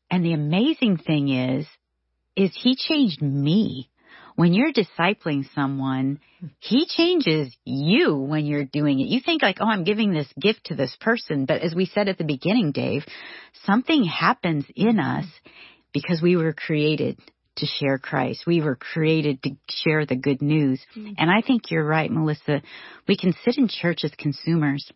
And 0.09 0.23
the 0.23 0.33
amazing 0.33 0.97
thing 0.97 1.29
is, 1.29 1.67
is 2.35 2.51
he 2.53 2.75
changed 2.75 3.21
me. 3.21 3.89
When 4.35 4.53
you're 4.53 4.73
discipling 4.73 5.45
someone, 5.55 6.19
he 6.59 6.85
changes 6.85 7.55
you 7.63 8.17
when 8.17 8.45
you're 8.45 8.65
doing 8.65 8.99
it. 8.99 9.07
You 9.07 9.21
think 9.21 9.41
like, 9.41 9.57
oh, 9.61 9.67
I'm 9.67 9.85
giving 9.85 10.11
this 10.11 10.27
gift 10.39 10.65
to 10.65 10.75
this 10.75 10.95
person. 10.99 11.45
But 11.45 11.61
as 11.61 11.73
we 11.73 11.85
said 11.85 12.09
at 12.09 12.17
the 12.17 12.25
beginning, 12.25 12.73
Dave, 12.73 13.05
something 13.63 14.03
happens 14.03 14.65
in 14.75 14.99
us 14.99 15.25
because 15.93 16.21
we 16.21 16.35
were 16.35 16.51
created 16.51 17.17
to 17.57 17.65
share 17.65 17.97
Christ. 17.97 18.45
We 18.45 18.61
were 18.61 18.75
created 18.75 19.41
to 19.43 19.51
share 19.69 20.05
the 20.05 20.17
good 20.17 20.41
news. 20.41 20.81
Mm-hmm. 20.97 21.13
And 21.17 21.31
I 21.31 21.41
think 21.41 21.71
you're 21.71 21.85
right, 21.85 22.11
Melissa. 22.11 22.61
We 23.07 23.15
can 23.15 23.33
sit 23.45 23.57
in 23.57 23.69
church 23.69 24.01
as 24.03 24.11
consumers 24.17 24.91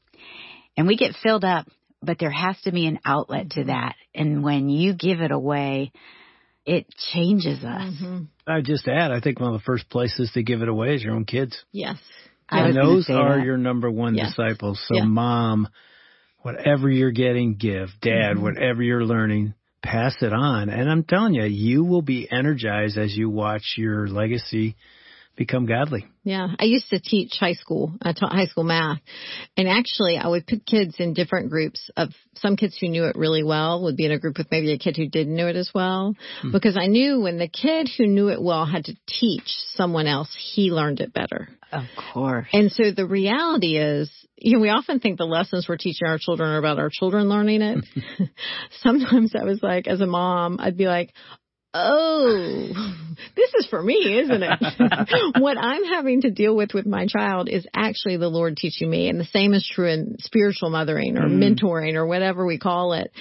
and 0.76 0.88
we 0.88 0.98
get 0.98 1.15
filled 1.24 1.45
up, 1.45 1.67
but 2.01 2.17
there 2.19 2.31
has 2.31 2.59
to 2.62 2.71
be 2.71 2.88
an 2.88 2.99
outlet 3.05 3.51
to 3.51 3.65
that. 3.65 3.95
And 4.15 4.43
when 4.43 4.69
you 4.69 4.93
give 4.93 5.21
it 5.21 5.31
away, 5.31 5.91
it 6.65 6.85
changes 7.13 7.63
us. 7.63 7.93
I 8.47 8.62
just 8.62 8.88
add, 8.88 9.12
I 9.12 9.19
think 9.21 9.39
one 9.39 9.53
of 9.53 9.59
the 9.59 9.65
first 9.65 9.89
places 9.89 10.31
to 10.33 10.43
give 10.43 10.62
it 10.62 10.69
away 10.69 10.95
is 10.95 11.03
your 11.03 11.13
own 11.15 11.25
kids. 11.25 11.57
Yes. 11.71 11.97
And 12.49 12.73
gonna 12.73 12.85
those 12.85 13.09
are 13.09 13.38
that. 13.38 13.45
your 13.45 13.57
number 13.57 13.89
one 13.91 14.15
Yeah. 14.15 14.25
disciples. 14.27 14.79
So 14.88 14.95
Yeah. 14.95 15.05
mom, 15.05 15.67
Whatever 16.41 16.89
you're 16.89 17.12
getting, 17.12 17.55
give. 17.55 17.89
Dad, 18.01 18.35
mm-hmm. 18.35 18.43
whatever 18.43 18.81
you're 18.81 19.03
learning, 19.03 19.55
pass 19.83 20.15
it 20.21 20.31
on. 20.31 20.69
And 20.69 20.89
I'm 20.89 21.03
telling 21.03 21.33
you, 21.33 21.43
you 21.43 21.83
will 21.83 22.01
be 22.01 22.31
energized 22.31 22.97
as 22.97 23.15
you 23.15 23.29
watch 23.29 23.73
your 23.77 24.07
legacy 24.07 24.77
become 25.39 25.65
godly. 25.65 26.06
Yeah. 26.25 26.49
I 26.60 26.65
used 26.65 26.89
to 26.89 26.99
teach 26.99 27.38
high 27.39 27.54
school. 27.54 27.93
I 28.02 28.12
taught 28.12 28.34
high 28.34 28.47
school 28.47 28.65
math. 28.65 28.99
And 29.56 29.69
actually 29.69 30.17
I 30.17 30.28
would 30.28 30.45
put 30.45 30.65
kids 30.65 30.95
in 30.99 31.13
different 31.13 31.49
groups 31.49 31.89
of 31.95 32.10
some 32.36 32.58
kids 32.58 32.78
who 32.80 32.89
knew 32.89 33.06
it 33.06 33.15
really 33.15 33.41
well 33.41 33.84
would 33.84 33.95
be 33.95 34.06
in 34.06 34.12
a 34.12 34.19
group 34.19 34.38
with 34.38 34.52
maybe 34.52 34.73
a 34.73 34.78
kid 34.78 34.97
who 34.97 35.08
didn't 35.08 35.36
know 35.36 35.47
it 35.47 35.56
as 35.56 35.71
well. 35.73 36.13
Hmm. 36.41 36.52
Because 36.52 36.78
I 36.78 36.88
knew 36.88 37.21
when 37.21 37.38
the 37.38 37.47
kid 37.47 37.89
who 37.97 38.06
knew 38.06 38.28
it 38.28 38.41
well 38.41 38.65
had 38.65 38.86
to 38.86 38.95
teach 39.08 39.47
someone 39.75 40.08
else, 40.08 40.30
he 40.38 40.71
learned 40.71 40.99
it 40.99 41.13
better. 41.13 41.47
Of 41.71 41.86
course. 42.13 42.47
And 42.52 42.69
so 42.69 42.91
the 42.91 43.06
reality 43.06 43.78
is, 43.78 44.12
you 44.36 44.56
know, 44.56 44.62
we 44.62 44.69
often 44.69 44.99
think 44.99 45.17
the 45.17 45.25
lessons 45.25 45.67
we're 45.69 45.78
teaching 45.78 46.08
our 46.08 46.17
children 46.17 46.49
are 46.49 46.58
about 46.58 46.80
our 46.80 46.89
children 46.91 47.30
learning 47.30 47.62
it. 47.62 47.86
Sometimes 48.82 49.36
I 49.36 49.45
was 49.45 49.63
like, 49.63 49.88
as 49.88 50.02
a 50.02 50.06
mom, 50.06 50.58
I'd 50.60 50.78
be 50.78 50.88
like, 50.88 51.13
oh, 51.73 52.95
this 53.36 53.53
is 53.55 53.67
for 53.67 53.82
me, 53.82 54.19
isn't 54.19 54.43
it? 54.43 54.60
what 55.39 55.58
I'm 55.58 55.84
having 55.86 56.21
to 56.21 56.32
deal 56.32 56.55
with 56.55 56.73
with 56.73 56.86
my 56.86 57.05
child 57.05 57.49
is 57.49 57.67
actually 57.73 58.17
the 58.17 58.29
Lord 58.29 58.58
teaching 58.58 58.89
me. 58.89 59.10
And 59.10 59.19
the 59.19 59.25
same 59.25 59.53
is 59.53 59.69
true 59.71 59.89
in 59.89 60.17
spiritual 60.19 60.69
mothering 60.69 61.17
or 61.17 61.27
mm. 61.27 61.38
mentoring 61.39 61.95
or 61.95 62.05
whatever 62.05 62.45
we 62.45 62.58
call 62.58 62.93
it. 62.93 63.12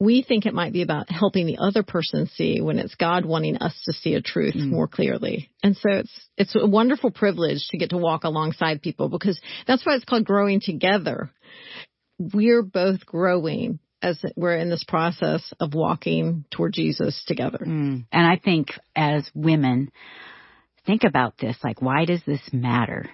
We 0.00 0.22
think 0.22 0.46
it 0.46 0.54
might 0.54 0.72
be 0.72 0.82
about 0.82 1.10
helping 1.10 1.46
the 1.46 1.58
other 1.58 1.82
person 1.82 2.28
see 2.28 2.60
when 2.60 2.78
it's 2.78 2.94
God 2.94 3.24
wanting 3.24 3.56
us 3.56 3.74
to 3.86 3.92
see 3.92 4.14
a 4.14 4.22
truth 4.22 4.54
mm. 4.54 4.70
more 4.70 4.86
clearly. 4.86 5.50
And 5.62 5.76
so 5.76 5.90
it's, 5.90 6.28
it's 6.36 6.54
a 6.54 6.66
wonderful 6.66 7.10
privilege 7.10 7.66
to 7.70 7.78
get 7.78 7.90
to 7.90 7.98
walk 7.98 8.22
alongside 8.24 8.80
people 8.80 9.08
because 9.08 9.40
that's 9.66 9.84
why 9.84 9.94
it's 9.94 10.04
called 10.04 10.24
growing 10.24 10.60
together. 10.60 11.30
We're 12.18 12.62
both 12.62 13.06
growing 13.06 13.80
as 14.02 14.18
we're 14.36 14.56
in 14.56 14.70
this 14.70 14.84
process 14.84 15.52
of 15.60 15.74
walking 15.74 16.44
toward 16.50 16.72
Jesus 16.72 17.22
together. 17.26 17.58
Mm. 17.60 18.06
And 18.12 18.26
I 18.26 18.36
think 18.36 18.68
as 18.94 19.28
women, 19.34 19.90
think 20.86 21.04
about 21.04 21.38
this 21.38 21.56
like, 21.62 21.82
why 21.82 22.04
does 22.04 22.22
this 22.26 22.42
matter? 22.52 23.10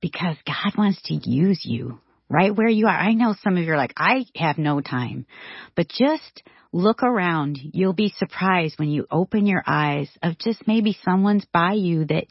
Because 0.00 0.36
God 0.46 0.76
wants 0.76 1.00
to 1.04 1.14
use 1.14 1.60
you 1.64 2.00
right 2.28 2.54
where 2.54 2.68
you 2.68 2.86
are. 2.86 2.96
I 2.96 3.12
know 3.14 3.34
some 3.42 3.56
of 3.56 3.64
you 3.64 3.72
are 3.72 3.76
like, 3.76 3.94
I 3.96 4.26
have 4.36 4.58
no 4.58 4.80
time, 4.80 5.26
but 5.74 5.88
just 5.88 6.42
look 6.72 7.02
around. 7.02 7.58
You'll 7.62 7.92
be 7.92 8.12
surprised 8.16 8.78
when 8.78 8.90
you 8.90 9.06
open 9.10 9.46
your 9.46 9.62
eyes 9.66 10.10
of 10.22 10.38
just 10.38 10.66
maybe 10.66 10.96
someone's 11.04 11.46
by 11.52 11.72
you 11.72 12.04
that 12.06 12.26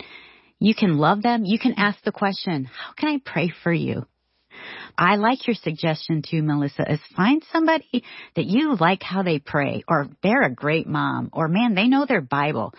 you 0.60 0.76
can 0.76 0.98
love 0.98 1.22
them. 1.22 1.46
You 1.46 1.60
can 1.60 1.74
ask 1.78 2.02
the 2.04 2.12
question, 2.12 2.66
how 2.66 2.94
can 2.94 3.10
I 3.10 3.22
pray 3.24 3.52
for 3.64 3.74
you? 3.74 4.06
I 4.98 5.16
like 5.16 5.48
your 5.48 5.56
suggestion 5.56 6.22
too, 6.22 6.42
Melissa, 6.42 6.92
is 6.92 7.00
find 7.16 7.44
somebody 7.52 8.04
that 8.36 8.46
you 8.46 8.76
like 8.76 9.04
how 9.04 9.24
they 9.24 9.40
pray 9.40 9.84
or 9.88 10.08
they're 10.24 10.44
a 10.44 10.54
great 10.54 10.88
mom 10.88 11.30
or 11.34 11.48
man, 11.48 11.76
they 11.76 11.88
know 11.88 12.06
their 12.06 12.22
Bible. 12.22 12.74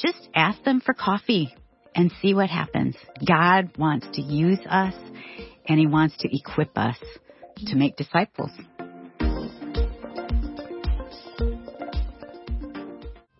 Just 0.00 0.28
ask 0.34 0.62
them 0.62 0.80
for 0.80 0.94
coffee 0.94 1.54
and 1.94 2.12
see 2.22 2.34
what 2.34 2.48
happens. 2.48 2.96
God 3.26 3.76
wants 3.76 4.06
to 4.14 4.22
use 4.22 4.60
us 4.68 4.94
and 5.68 5.78
he 5.78 5.86
wants 5.86 6.16
to 6.18 6.34
equip 6.34 6.76
us 6.78 6.96
to 7.66 7.76
make 7.76 7.96
disciples. 7.96 8.50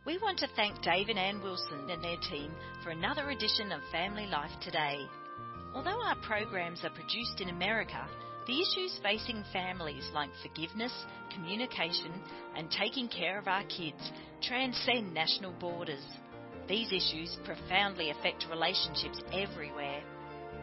We 0.04 0.18
want 0.18 0.38
to 0.38 0.48
thank 0.56 0.82
Dave 0.82 1.08
and 1.08 1.18
Ann 1.18 1.42
Wilson 1.42 1.88
and 1.90 2.02
their 2.02 2.16
team 2.30 2.50
for 2.82 2.90
another 2.90 3.30
edition 3.30 3.70
of 3.70 3.80
Family 3.92 4.26
Life 4.26 4.50
Today. 4.60 4.98
Although 5.74 6.02
our 6.02 6.16
programs 6.16 6.84
are 6.84 6.90
produced 6.90 7.40
in 7.40 7.50
America, 7.50 8.06
the 8.46 8.60
issues 8.60 8.98
facing 9.02 9.44
families 9.52 10.08
like 10.14 10.30
forgiveness, 10.42 10.92
communication, 11.34 12.12
and 12.56 12.70
taking 12.70 13.08
care 13.08 13.38
of 13.38 13.46
our 13.46 13.64
kids 13.64 14.10
transcend 14.42 15.12
national 15.12 15.52
borders. 15.52 16.04
These 16.66 16.92
issues 16.92 17.36
profoundly 17.44 18.10
affect 18.10 18.46
relationships 18.50 19.20
everywhere. 19.32 20.02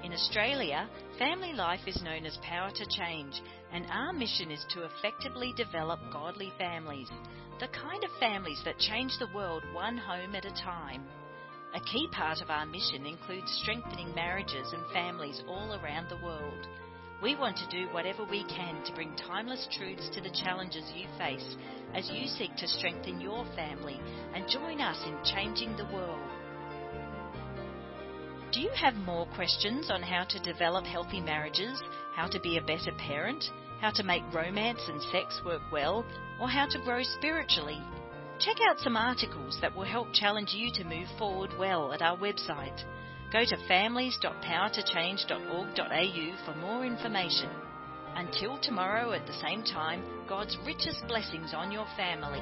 In 0.03 0.13
Australia, 0.13 0.89
family 1.17 1.53
life 1.53 1.87
is 1.87 2.01
known 2.03 2.25
as 2.25 2.37
Power 2.43 2.71
to 2.71 2.85
Change, 2.87 3.41
and 3.71 3.85
our 3.91 4.13
mission 4.13 4.51
is 4.51 4.65
to 4.73 4.83
effectively 4.85 5.53
develop 5.55 5.99
godly 6.11 6.51
families, 6.57 7.09
the 7.59 7.67
kind 7.69 8.03
of 8.03 8.11
families 8.19 8.61
that 8.65 8.77
change 8.77 9.13
the 9.19 9.33
world 9.33 9.63
one 9.73 9.97
home 9.97 10.35
at 10.35 10.45
a 10.45 10.51
time. 10.51 11.03
A 11.75 11.79
key 11.81 12.07
part 12.07 12.41
of 12.41 12.49
our 12.49 12.65
mission 12.65 13.05
includes 13.05 13.51
strengthening 13.61 14.15
marriages 14.15 14.71
and 14.71 14.81
families 14.93 15.43
all 15.45 15.73
around 15.73 16.07
the 16.07 16.23
world. 16.23 16.67
We 17.21 17.35
want 17.35 17.57
to 17.57 17.67
do 17.67 17.91
whatever 17.93 18.23
we 18.23 18.45
can 18.45 18.81
to 18.85 18.93
bring 18.93 19.13
timeless 19.17 19.67
truths 19.77 20.09
to 20.13 20.21
the 20.21 20.29
challenges 20.29 20.89
you 20.95 21.05
face 21.17 21.57
as 21.93 22.09
you 22.09 22.27
seek 22.27 22.55
to 22.55 22.67
strengthen 22.67 23.19
your 23.19 23.45
family 23.57 23.99
and 24.33 24.47
join 24.47 24.79
us 24.79 25.03
in 25.05 25.17
changing 25.25 25.75
the 25.75 25.93
world. 25.93 26.29
Do 28.53 28.61
you 28.61 28.71
have 28.75 28.95
more 28.95 29.25
questions 29.35 29.91
on 29.91 30.01
how 30.01 30.23
to 30.23 30.39
develop 30.39 30.85
healthy 30.85 31.19
marriages, 31.19 31.83
how 32.15 32.27
to 32.27 32.39
be 32.39 32.57
a 32.57 32.61
better 32.61 32.93
parent, 32.97 33.43
how 33.81 33.91
to 33.91 34.03
make 34.03 34.23
romance 34.33 34.79
and 34.87 35.01
sex 35.11 35.41
work 35.45 35.61
well, 35.73 36.05
or 36.39 36.47
how 36.47 36.67
to 36.67 36.79
grow 36.85 37.03
spiritually? 37.03 37.81
Check 38.39 38.57
out 38.69 38.79
some 38.79 38.97
articles 38.97 39.57
that 39.61 39.75
will 39.75 39.85
help 39.85 40.13
challenge 40.13 40.53
you 40.53 40.69
to 40.73 40.83
move 40.83 41.07
forward 41.17 41.51
well 41.57 41.93
at 41.93 42.01
our 42.01 42.17
website. 42.17 42.83
Go 43.31 43.45
to 43.45 43.67
families.powertochange.org.au 43.67 46.45
for 46.45 46.55
more 46.59 46.85
information. 46.85 47.49
Until 48.15 48.57
tomorrow 48.59 49.13
at 49.13 49.25
the 49.25 49.39
same 49.41 49.63
time, 49.63 50.03
God's 50.27 50.57
richest 50.65 51.07
blessings 51.07 51.53
on 51.53 51.71
your 51.71 51.87
family. 51.97 52.41